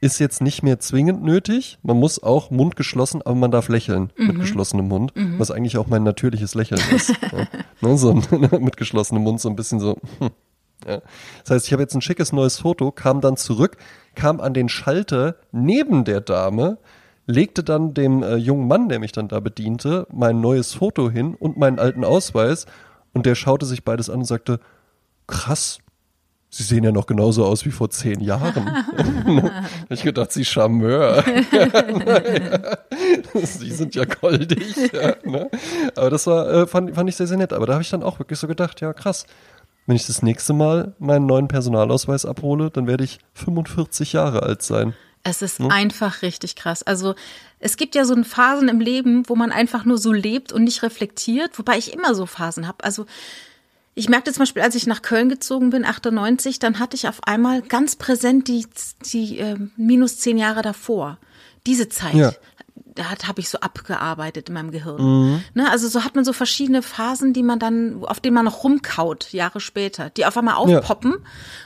[0.05, 1.79] Ist jetzt nicht mehr zwingend nötig.
[1.83, 5.87] Man muss auch Mund geschlossen, aber man darf lächeln mit geschlossenem Mund, was eigentlich auch
[5.87, 7.09] mein natürliches Lächeln ist.
[7.33, 7.47] ja.
[7.81, 8.13] ne, so
[8.61, 9.97] mit geschlossenem Mund so ein bisschen so.
[10.19, 10.29] Hm.
[10.87, 11.01] Ja.
[11.43, 13.79] Das heißt, ich habe jetzt ein schickes neues Foto, kam dann zurück,
[14.15, 16.77] kam an den Schalter neben der Dame,
[17.27, 21.35] legte dann dem äh, jungen Mann, der mich dann da bediente, mein neues Foto hin
[21.35, 22.67] und meinen alten Ausweis
[23.15, 24.61] und der schaute sich beides an und sagte,
[25.27, 25.79] krass,
[26.57, 28.85] Sie sehen ja noch genauso aus wie vor zehn Jahren.
[29.89, 31.25] Ich gedacht, Sie Charmeur.
[33.35, 34.77] Sie sind ja goldig.
[34.93, 35.51] Ja, ne?
[35.97, 37.53] Aber das war, äh, fand, fand ich sehr, sehr nett.
[37.53, 39.27] Aber da habe ich dann auch wirklich so gedacht, ja krass.
[39.87, 44.63] Wenn ich das nächste Mal meinen neuen Personalausweis abhole, dann werde ich 45 Jahre alt
[44.63, 44.95] sein.
[45.25, 46.85] Es ist einfach richtig krass.
[46.85, 47.17] Also
[47.59, 50.85] es gibt ja so Phasen im Leben, wo man einfach nur so lebt und nicht
[50.85, 52.85] reflektiert, wobei ich immer so Phasen habe.
[52.85, 53.07] Also
[53.95, 57.23] ich merkte zum Beispiel, als ich nach Köln gezogen bin, 98, dann hatte ich auf
[57.25, 58.67] einmal ganz präsent die,
[59.13, 61.19] die äh, minus zehn Jahre davor.
[61.67, 62.15] Diese Zeit.
[62.15, 62.33] Ja.
[62.95, 65.43] Da habe ich so abgearbeitet in meinem Gehirn.
[65.55, 68.63] Ne, also so hat man so verschiedene Phasen, die man dann, auf denen man noch
[68.63, 70.79] rumkaut, Jahre später, die auf einmal Ja.
[70.79, 71.17] aufpoppen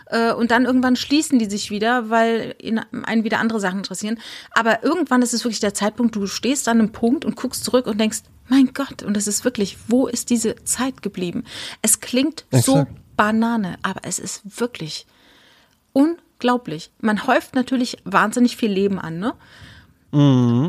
[0.07, 4.19] äh, und dann irgendwann schließen die sich wieder, weil in einen wieder andere Sachen interessieren.
[4.53, 7.87] Aber irgendwann ist es wirklich der Zeitpunkt, du stehst an einem Punkt und guckst zurück
[7.87, 11.45] und denkst, mein Gott, und es ist wirklich, wo ist diese Zeit geblieben?
[11.83, 12.93] Es klingt so Exakt.
[13.19, 15.07] Banane, aber es ist wirklich
[15.93, 16.91] unglaublich.
[17.01, 19.35] Man häuft natürlich wahnsinnig viel Leben an, ne?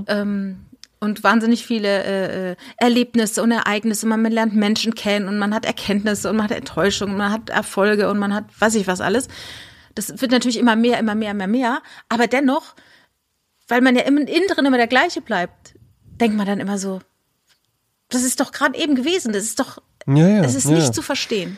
[0.08, 0.66] Ähm,
[1.00, 4.06] und wahnsinnig viele äh, äh, Erlebnisse und Ereignisse.
[4.06, 8.10] Man lernt Menschen kennen und man hat Erkenntnisse und man hat Enttäuschungen, man hat Erfolge
[8.10, 9.28] und man hat weiß ich was alles.
[9.96, 11.82] Das wird natürlich immer mehr, immer mehr, immer mehr.
[12.10, 12.76] Aber dennoch,
[13.68, 15.76] weil man ja im innen drin immer der gleiche bleibt,
[16.20, 17.00] denkt man dann immer so,
[18.10, 20.76] das ist doch gerade eben gewesen, das ist doch, Ja, ja, es ist ja.
[20.76, 21.58] nicht zu verstehen.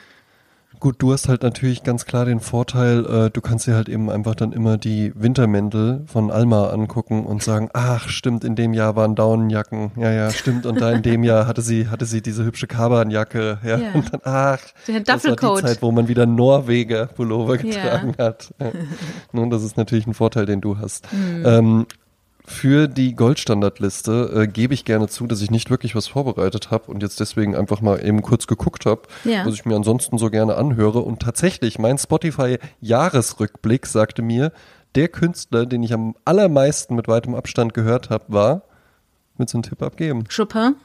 [0.82, 4.10] Gut, du hast halt natürlich ganz klar den Vorteil, äh, du kannst dir halt eben
[4.10, 8.96] einfach dann immer die Wintermäntel von Alma angucken und sagen, ach, stimmt, in dem Jahr
[8.96, 9.92] waren Daunenjacken.
[9.96, 10.66] Ja, ja, stimmt.
[10.66, 13.60] Und da in dem Jahr hatte sie, hatte sie diese hübsche Kabanjacke.
[13.64, 13.78] Ja.
[13.78, 13.92] Ja.
[13.94, 15.62] Und dann, ach, Der das war die.
[15.62, 17.62] Zeit, wo man wieder Norweger Pullover Ja.
[17.62, 18.52] getragen hat.
[18.60, 18.72] Ja.
[19.34, 21.12] Nun, das ist natürlich ein Vorteil, den du hast.
[21.12, 21.44] Hm.
[21.46, 21.86] Ähm,
[22.46, 26.92] für die Goldstandardliste äh, gebe ich gerne zu, dass ich nicht wirklich was vorbereitet habe
[26.92, 29.46] und jetzt deswegen einfach mal eben kurz geguckt habe, Ja.
[29.46, 31.00] was ich mir ansonsten so gerne anhöre.
[31.00, 34.52] Und tatsächlich, mein Spotify-Jahresrückblick sagte mir,
[34.96, 38.64] der Künstler, den ich am allermeisten mit weitem Abstand gehört habe, war,
[39.38, 40.76] mit so einem Tipp abgeben, Chopin?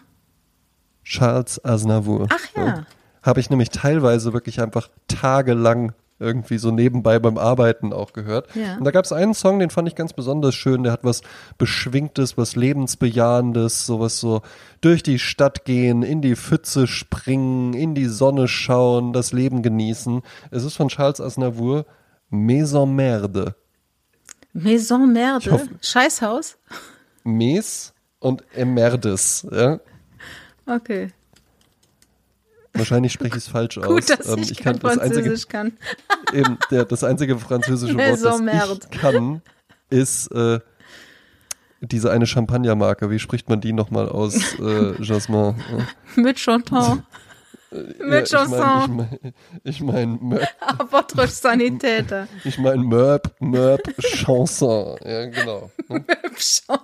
[1.05, 2.29] Charles Aznavour.
[2.31, 2.87] Ach ja.
[3.23, 8.49] Habe ich nämlich teilweise wirklich einfach tagelang irgendwie so nebenbei beim Arbeiten auch gehört.
[8.55, 8.77] Ja.
[8.77, 10.83] Und da gab es einen Song, den fand ich ganz besonders schön.
[10.83, 11.21] Der hat was
[11.59, 14.43] Beschwingtes, was Lebensbejahendes, sowas so
[14.81, 20.23] durch die Stadt gehen, in die Pfütze springen, in die Sonne schauen, das Leben genießen.
[20.51, 21.85] Es ist von Charles Aznavour,
[22.31, 23.55] Maison Merde.
[24.53, 26.57] Maison Merde, hoffe- Scheißhaus.
[27.25, 29.47] Mes und Emerdes.
[29.51, 29.81] Ja?
[30.67, 31.11] Okay.
[32.79, 33.87] Wahrscheinlich spreche ich es falsch aus.
[33.87, 35.73] Gut, dass Ähm, ich, kann kein das einzige, Französisch kann.
[36.33, 38.81] eben, der, das einzige französische Wort, Maison das Merde.
[38.91, 39.43] ich kann,
[39.91, 40.61] ist äh,
[41.81, 43.11] diese eine Champagnermarke.
[43.11, 45.55] Wie spricht man die nochmal aus, äh, Jasmin?
[46.17, 47.03] Mit Chanton.
[47.71, 48.81] Mit ja, Chanson.
[48.85, 52.29] ich meine, ich mein, Mörb, À votre Sanitäter.
[52.45, 54.97] ich mein Mörb, Mörb, Chanson.
[55.05, 55.71] Ja, genau.
[56.37, 56.79] Chanson.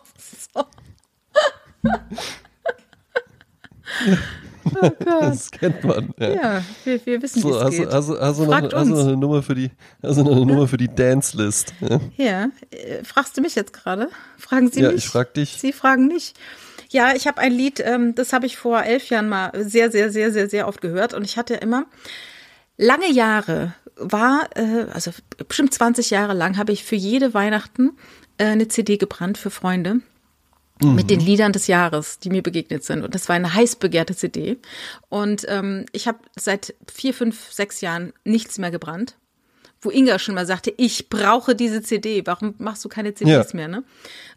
[4.99, 6.13] Das kennt man.
[6.19, 6.29] Ja.
[6.35, 7.91] Ja, wir, wir wissen, wie So, es hast, du-
[8.21, 9.71] hast, du noch, hast du noch eine Nummer für die,
[10.03, 11.75] du noch eine Nummer für die Dance-List?
[11.81, 12.01] Ja?
[12.17, 14.09] Ja, äh, fragst du mich jetzt gerade?
[14.39, 14.99] Fragen Sie Ja, mich?
[15.05, 15.57] ich frag dich.
[15.59, 16.35] Sie fragen mich.
[16.91, 20.11] Ja, ich habe ein Lied, ähm, das habe ich vor elf Jahren mal sehr, sehr,
[20.11, 21.87] sehr, sehr, sehr oft gehört und ich hatte immer
[22.77, 25.11] lange Jahre war, äh, also
[25.49, 27.93] bestimmt 20 Jahre lang, habe ich für jede Weihnachten
[28.39, 30.01] äh, eine CD gebrannt für Freunde
[30.83, 33.03] mit den Liedern des Jahres, die mir begegnet sind.
[33.05, 34.59] Und das war eine heiß begehrte CD.
[35.09, 39.17] Und ähm, ich habe seit vier, fünf, sechs Jahren nichts mehr gebrannt.
[39.85, 42.25] Wo Inga schon mal sagte, ich brauche diese CD.
[42.25, 43.57] Warum machst du keine CDs Ja.
[43.57, 43.67] mehr?
[43.67, 43.83] Ne?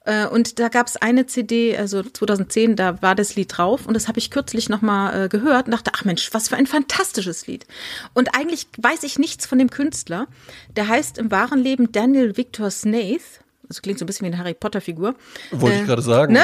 [0.03, 3.85] Äh, und da gab es eine CD, also 2010, da war das Lied drauf.
[3.85, 6.65] Und das habe ich kürzlich nochmal äh, gehört und dachte, ach Mensch, was für ein
[6.65, 7.67] fantastisches Lied.
[8.15, 10.27] Und eigentlich weiß ich nichts von dem Künstler.
[10.75, 13.41] Der heißt im wahren Leben Daniel Victor Snaith.
[13.67, 15.15] Das klingt so ein bisschen wie eine Harry Potter-Figur.
[15.51, 16.33] Wollte Äh, ich gerade sagen.
[16.33, 16.43] Ne?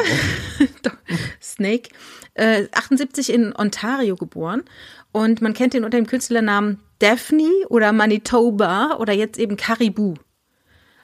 [1.41, 1.89] Snake.
[2.33, 4.63] Äh, 78 in Ontario geboren.
[5.11, 10.15] Und man kennt ihn unter dem Künstlernamen Daphne oder Manitoba oder jetzt eben Caribou.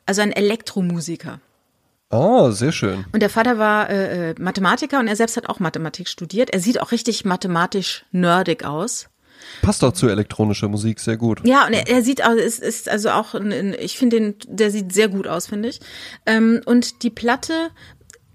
[0.05, 1.39] Also ein Elektromusiker.
[2.09, 3.03] Ah, sehr schön.
[3.11, 6.49] Und der Vater war äh, äh, Mathematiker und er selbst hat auch Mathematik studiert.
[6.51, 9.09] Er sieht auch richtig mathematisch nerdig aus.
[9.61, 11.41] Passt auch zu elektronischer Musik sehr gut.
[11.45, 14.71] Ja, und er, er sieht auch, ist, ist also auch, ein, ich finde den, der
[14.71, 15.79] sieht sehr gut aus, finde ich.
[16.25, 17.69] Ähm, und die Platte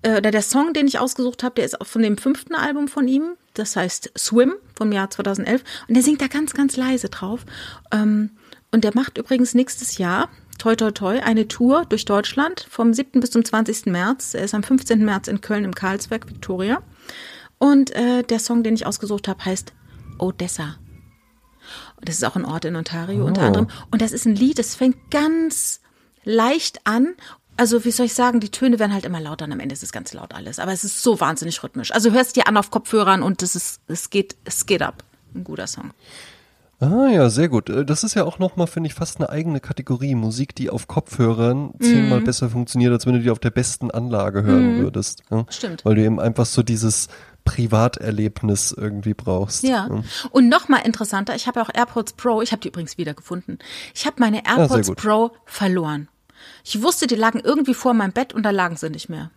[0.02, 2.88] äh, oder der Song, den ich ausgesucht habe, der ist auch von dem fünften Album
[2.88, 3.36] von ihm.
[3.54, 7.44] Das heißt Swim vom Jahr 2011 und der singt da ganz, ganz leise drauf.
[7.92, 8.30] Ähm,
[8.70, 10.28] und der macht übrigens nächstes Jahr
[10.58, 13.20] toi toi toi eine Tour durch Deutschland vom 7.
[13.20, 13.86] bis zum 20.
[13.86, 14.34] März.
[14.34, 15.04] Er ist am 15.
[15.04, 16.82] März in Köln im Karlsberg Victoria.
[17.58, 19.72] Und äh, der Song, den ich ausgesucht habe, heißt
[20.18, 20.76] Odessa.
[22.04, 23.46] Das ist auch ein Ort in Ontario unter Oh.
[23.46, 23.68] anderem.
[23.90, 25.80] Und das ist ein Lied, das fängt ganz
[26.24, 27.14] leicht an.
[27.56, 29.82] Also, wie soll ich sagen, die Töne werden halt immer lauter und am Ende ist
[29.82, 30.58] es ganz laut alles.
[30.58, 31.92] Aber es ist so wahnsinnig rhythmisch.
[31.92, 35.04] Also hörst dir an auf Kopfhörern und es ist, es geht, es geht ab.
[35.34, 35.90] Ein guter Song.
[36.80, 37.68] Ah ja, sehr gut.
[37.70, 40.14] Äh, Das ist ja auch nochmal, finde ich, fast eine eigene Kategorie.
[40.16, 42.24] Musik, die auf Kopfhörern zehnmal Mhm.
[42.24, 45.22] besser funktioniert, als wenn du die auf der besten Anlage hören würdest.
[45.30, 45.44] Ja?
[45.48, 45.84] Stimmt.
[45.84, 47.06] Weil du eben einfach so dieses
[47.44, 49.62] Privaterlebnis irgendwie brauchst.
[49.62, 49.88] Ja.
[50.30, 53.58] Und noch mal interessanter, ich habe ja auch AirPods Pro, ich habe die übrigens wiedergefunden.
[53.94, 54.98] Ich habe meine sehr AirPods gut.
[54.98, 56.08] Pro verloren.
[56.64, 59.30] Ich wusste, die lagen irgendwie vor meinem Bett und da lagen sie nicht mehr.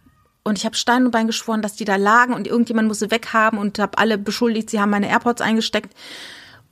[0.43, 3.09] Und ich habe Stein und Bein geschworen, dass die da lagen und irgendjemand muss sie
[3.09, 5.95] weghaben und habe alle beschuldigt, sie haben meine AirPods eingesteckt.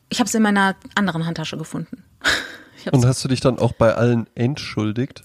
[0.10, 2.04] Ich habe sie in meiner anderen Handtasche gefunden.
[2.92, 5.24] Und hast du dich dann auch bei allen entschuldigt?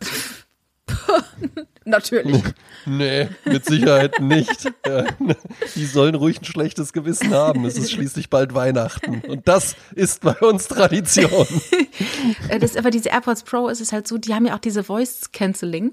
[1.89, 2.43] natürlich.
[2.87, 4.65] Nee, mit Sicherheit nicht.
[4.87, 5.05] Ja,
[5.75, 7.65] Die sollen ruhig ein schlechtes Gewissen haben.
[7.65, 9.21] Es ist schließlich bald Weihnachten.
[9.27, 11.47] Und das ist bei uns Tradition.
[12.61, 15.31] Das, aber diese AirPods Pro ist es halt so, die haben ja auch diese Voice
[15.33, 15.93] Cancelling.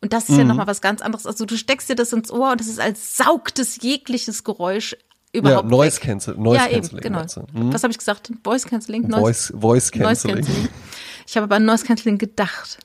[0.00, 1.26] Und das ist ja nochmal was ganz anderes.
[1.26, 4.92] Also du steckst dir das ins Ohr und es ist als saugtes jegliches Geräusch
[5.34, 6.02] Ja, überhaupt Noise weg.
[6.04, 7.18] Cancel, Noise ja, eben, genau.
[7.20, 7.42] meinst du?
[7.52, 7.72] Hm?
[7.72, 8.30] Was habe ich gesagt?
[8.44, 9.10] Voice Cancelling?
[9.10, 10.44] Voice, Voice Noise Cancelling.
[10.44, 10.68] Cancelling.
[11.26, 12.78] Ich habe aber an Noise Cancelling gedacht.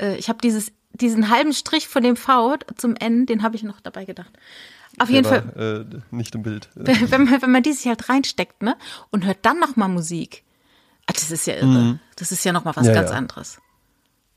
[0.00, 3.62] Äh, Ich habe dieses, diesen halben Strich von dem V zum N, den habe ich
[3.62, 4.32] noch dabei gedacht.
[4.98, 6.68] Auf jeden Fall, äh, nicht im Bild.
[6.74, 8.76] wenn man, wenn man die sich halt reinsteckt, ne,
[9.10, 10.44] und hört dann noch mal Musik.
[11.06, 11.98] Ah, das ist ja irre.
[12.16, 12.90] Das ist ja noch mal was Mhm.
[12.90, 13.16] Ja, ganz ja.
[13.16, 13.58] anderes.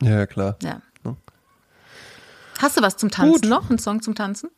[0.02, 0.58] Ja, ja, klar.
[0.62, 0.82] Ja.
[2.60, 3.50] Hast du was zum Tanzen Gut.
[3.50, 3.70] noch?
[3.70, 4.50] Einen Song zum Tanzen?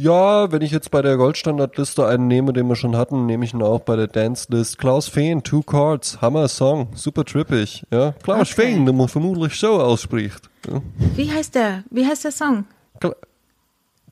[0.00, 3.52] Ja, wenn ich jetzt bei der Goldstandardliste einen nehme, den wir schon hatten, nehme ich
[3.52, 4.78] ihn auch bei der Dance List.
[4.78, 7.84] Klaus Fehn, Two Chords, Hammer Song, super trippig.
[7.90, 8.62] Ja, Klaus Okay.
[8.62, 10.48] Fehn, den man vermutlich so ausspricht.
[10.70, 10.80] Ja.
[11.16, 11.82] Wie heißt der?
[11.90, 12.64] Wie heißt der Song?
[13.00, 13.16] Kla-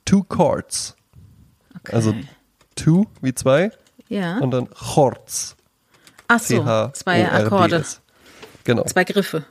[0.04, 0.96] Two Chords.
[1.92, 2.12] Also
[2.74, 3.70] two wie zwei
[4.08, 4.38] Ja.
[4.38, 5.54] und dann Chords.
[6.26, 6.64] Ach so,
[6.94, 7.84] zwei Akkorde.
[8.64, 8.82] Genau.
[8.86, 9.44] zwei Griffe.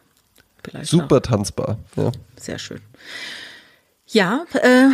[0.65, 1.77] Vielleicht Super tanzbar.
[1.95, 2.07] Ja.
[2.07, 2.11] Auch.
[2.35, 2.81] Sehr schön.
[4.07, 4.89] Ja, äh,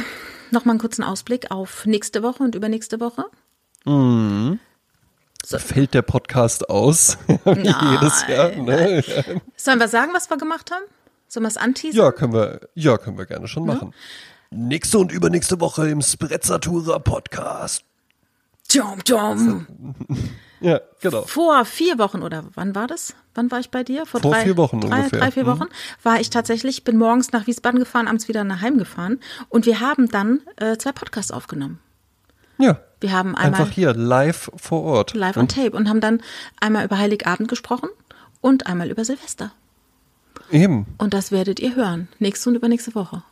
[0.51, 3.25] noch mal einen kurzen Ausblick auf nächste Woche und übernächste Woche.
[5.59, 7.17] fällt der Podcast aus.
[7.27, 8.51] Wie jedes Jahr.
[8.55, 9.03] Ne?
[9.55, 10.83] Sollen wir sagen, was wir gemacht haben?
[11.27, 11.97] Sollen wir es anteasern?
[11.97, 13.93] Ja, können wir, ja, können wir gerne schon machen.
[14.51, 17.83] Nächste und übernächste Woche im Sprezzatura Podcast.
[18.69, 19.65] Jom, jom.
[20.61, 21.23] Ja, genau.
[21.23, 23.15] Vor vier Wochen oder wann war das?
[23.33, 24.05] Wann war ich bei dir?
[24.05, 25.19] Vor vier Wochen drei, ungefähr.
[25.19, 25.47] Drei, vier Mhm.
[25.47, 25.65] Wochen
[26.03, 29.79] war ich tatsächlich, bin morgens nach Wiesbaden gefahren, abends wieder nach Heim gefahren und wir
[29.79, 31.79] haben dann äh, zwei Podcasts aufgenommen.
[32.57, 32.79] Ja.
[32.99, 35.15] Wir haben einmal Einfach hier, live vor Ort.
[35.15, 36.21] live on tape und haben dann
[36.59, 37.89] einmal über Heiligabend gesprochen
[38.41, 39.51] und einmal über Silvester.
[40.51, 42.07] Eben, Und das werdet ihr hören.
[42.19, 43.23] Nächste und übernächste Woche.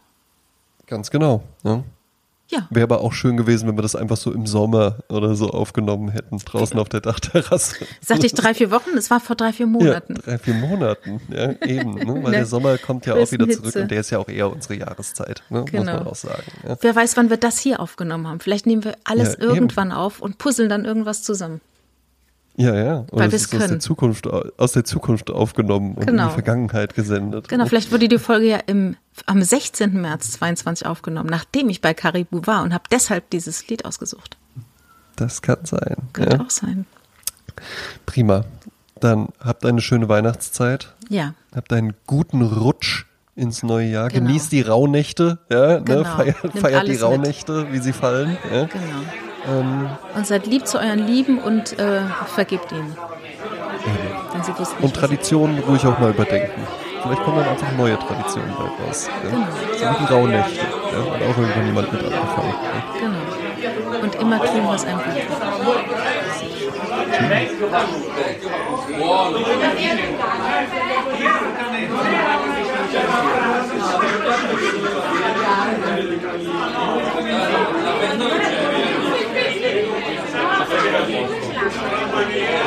[0.87, 1.43] ganz genau.
[1.63, 1.83] Ja.
[2.49, 2.67] Ja.
[2.71, 6.09] Wäre aber auch schön gewesen, wenn wir das einfach so im Sommer oder so aufgenommen
[6.09, 7.85] hätten, draußen auf der Dachterrasse.
[8.01, 8.97] Sagte ich drei, vier Wochen?
[8.97, 10.15] Es war vor drei, vier Ja, Monaten.
[10.15, 11.93] drei, vier Monaten, ja, eben.
[11.95, 12.05] Ne?
[12.23, 13.81] Weil der der Sommer kommt ja auch wieder zurück Hitze.
[13.83, 15.61] und der ist ja auch eher unsere Jahreszeit, ne?
[15.61, 15.93] muss Genau.
[15.93, 16.43] man auch sagen.
[16.67, 16.75] Ja.
[16.81, 18.39] Wer weiß, wann wir das hier aufgenommen haben.
[18.39, 19.53] Vielleicht nehmen wir alles Ja, eben.
[19.55, 21.61] irgendwann auf und puzzeln dann irgendwas zusammen.
[22.55, 22.95] Ja, ja.
[23.09, 23.79] Und Weil es wir's ist aus der.
[23.79, 26.27] Zukunft, aus der Zukunft aufgenommen und in Genau.
[26.27, 27.47] die Vergangenheit gesendet.
[27.47, 30.01] Genau, vielleicht wurde die Folge ja im, am 16.
[30.01, 34.37] März 22 aufgenommen, nachdem ich bei Caribou war und habe deshalb dieses Lied ausgesucht.
[35.15, 35.95] Das kann sein.
[36.13, 36.43] Könnte Ja.
[36.43, 36.85] auch sein.
[38.05, 38.45] Prima.
[38.99, 40.93] Dann habt eine schöne Weihnachtszeit.
[41.09, 44.09] Ja, Habt einen guten Rutsch ins neue Jahr.
[44.09, 44.27] Genau.
[44.27, 45.39] Genießt die Rauhnächte.
[45.49, 45.99] Ja, Genau.
[45.99, 46.05] ne?
[46.05, 47.01] Feiert, feiert die alles mit.
[47.03, 48.37] Rauhnächte, wie sie fallen.
[48.53, 48.65] Ja.
[48.65, 48.83] genau.
[49.47, 52.95] Ähm, Und seid lieb zu euren Lieben und äh, vergebt ihnen.
[54.57, 56.67] Wussten und Traditionen ruhig auch mal überdenken.
[57.01, 59.09] Vielleicht kommen dann einfach neue Traditionen bald raus.
[59.23, 59.29] Ja.
[59.29, 59.47] Genau.
[59.71, 60.55] So wie die Rauhnächte.
[60.55, 61.13] Ja.
[61.13, 62.53] Hat auch irgendwann jemand mit angefangen.
[62.63, 62.99] Ja.
[62.99, 64.03] Genau.
[64.03, 65.39] Und immer tun, was einem gut tut.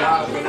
[0.03, 0.42] Yeah.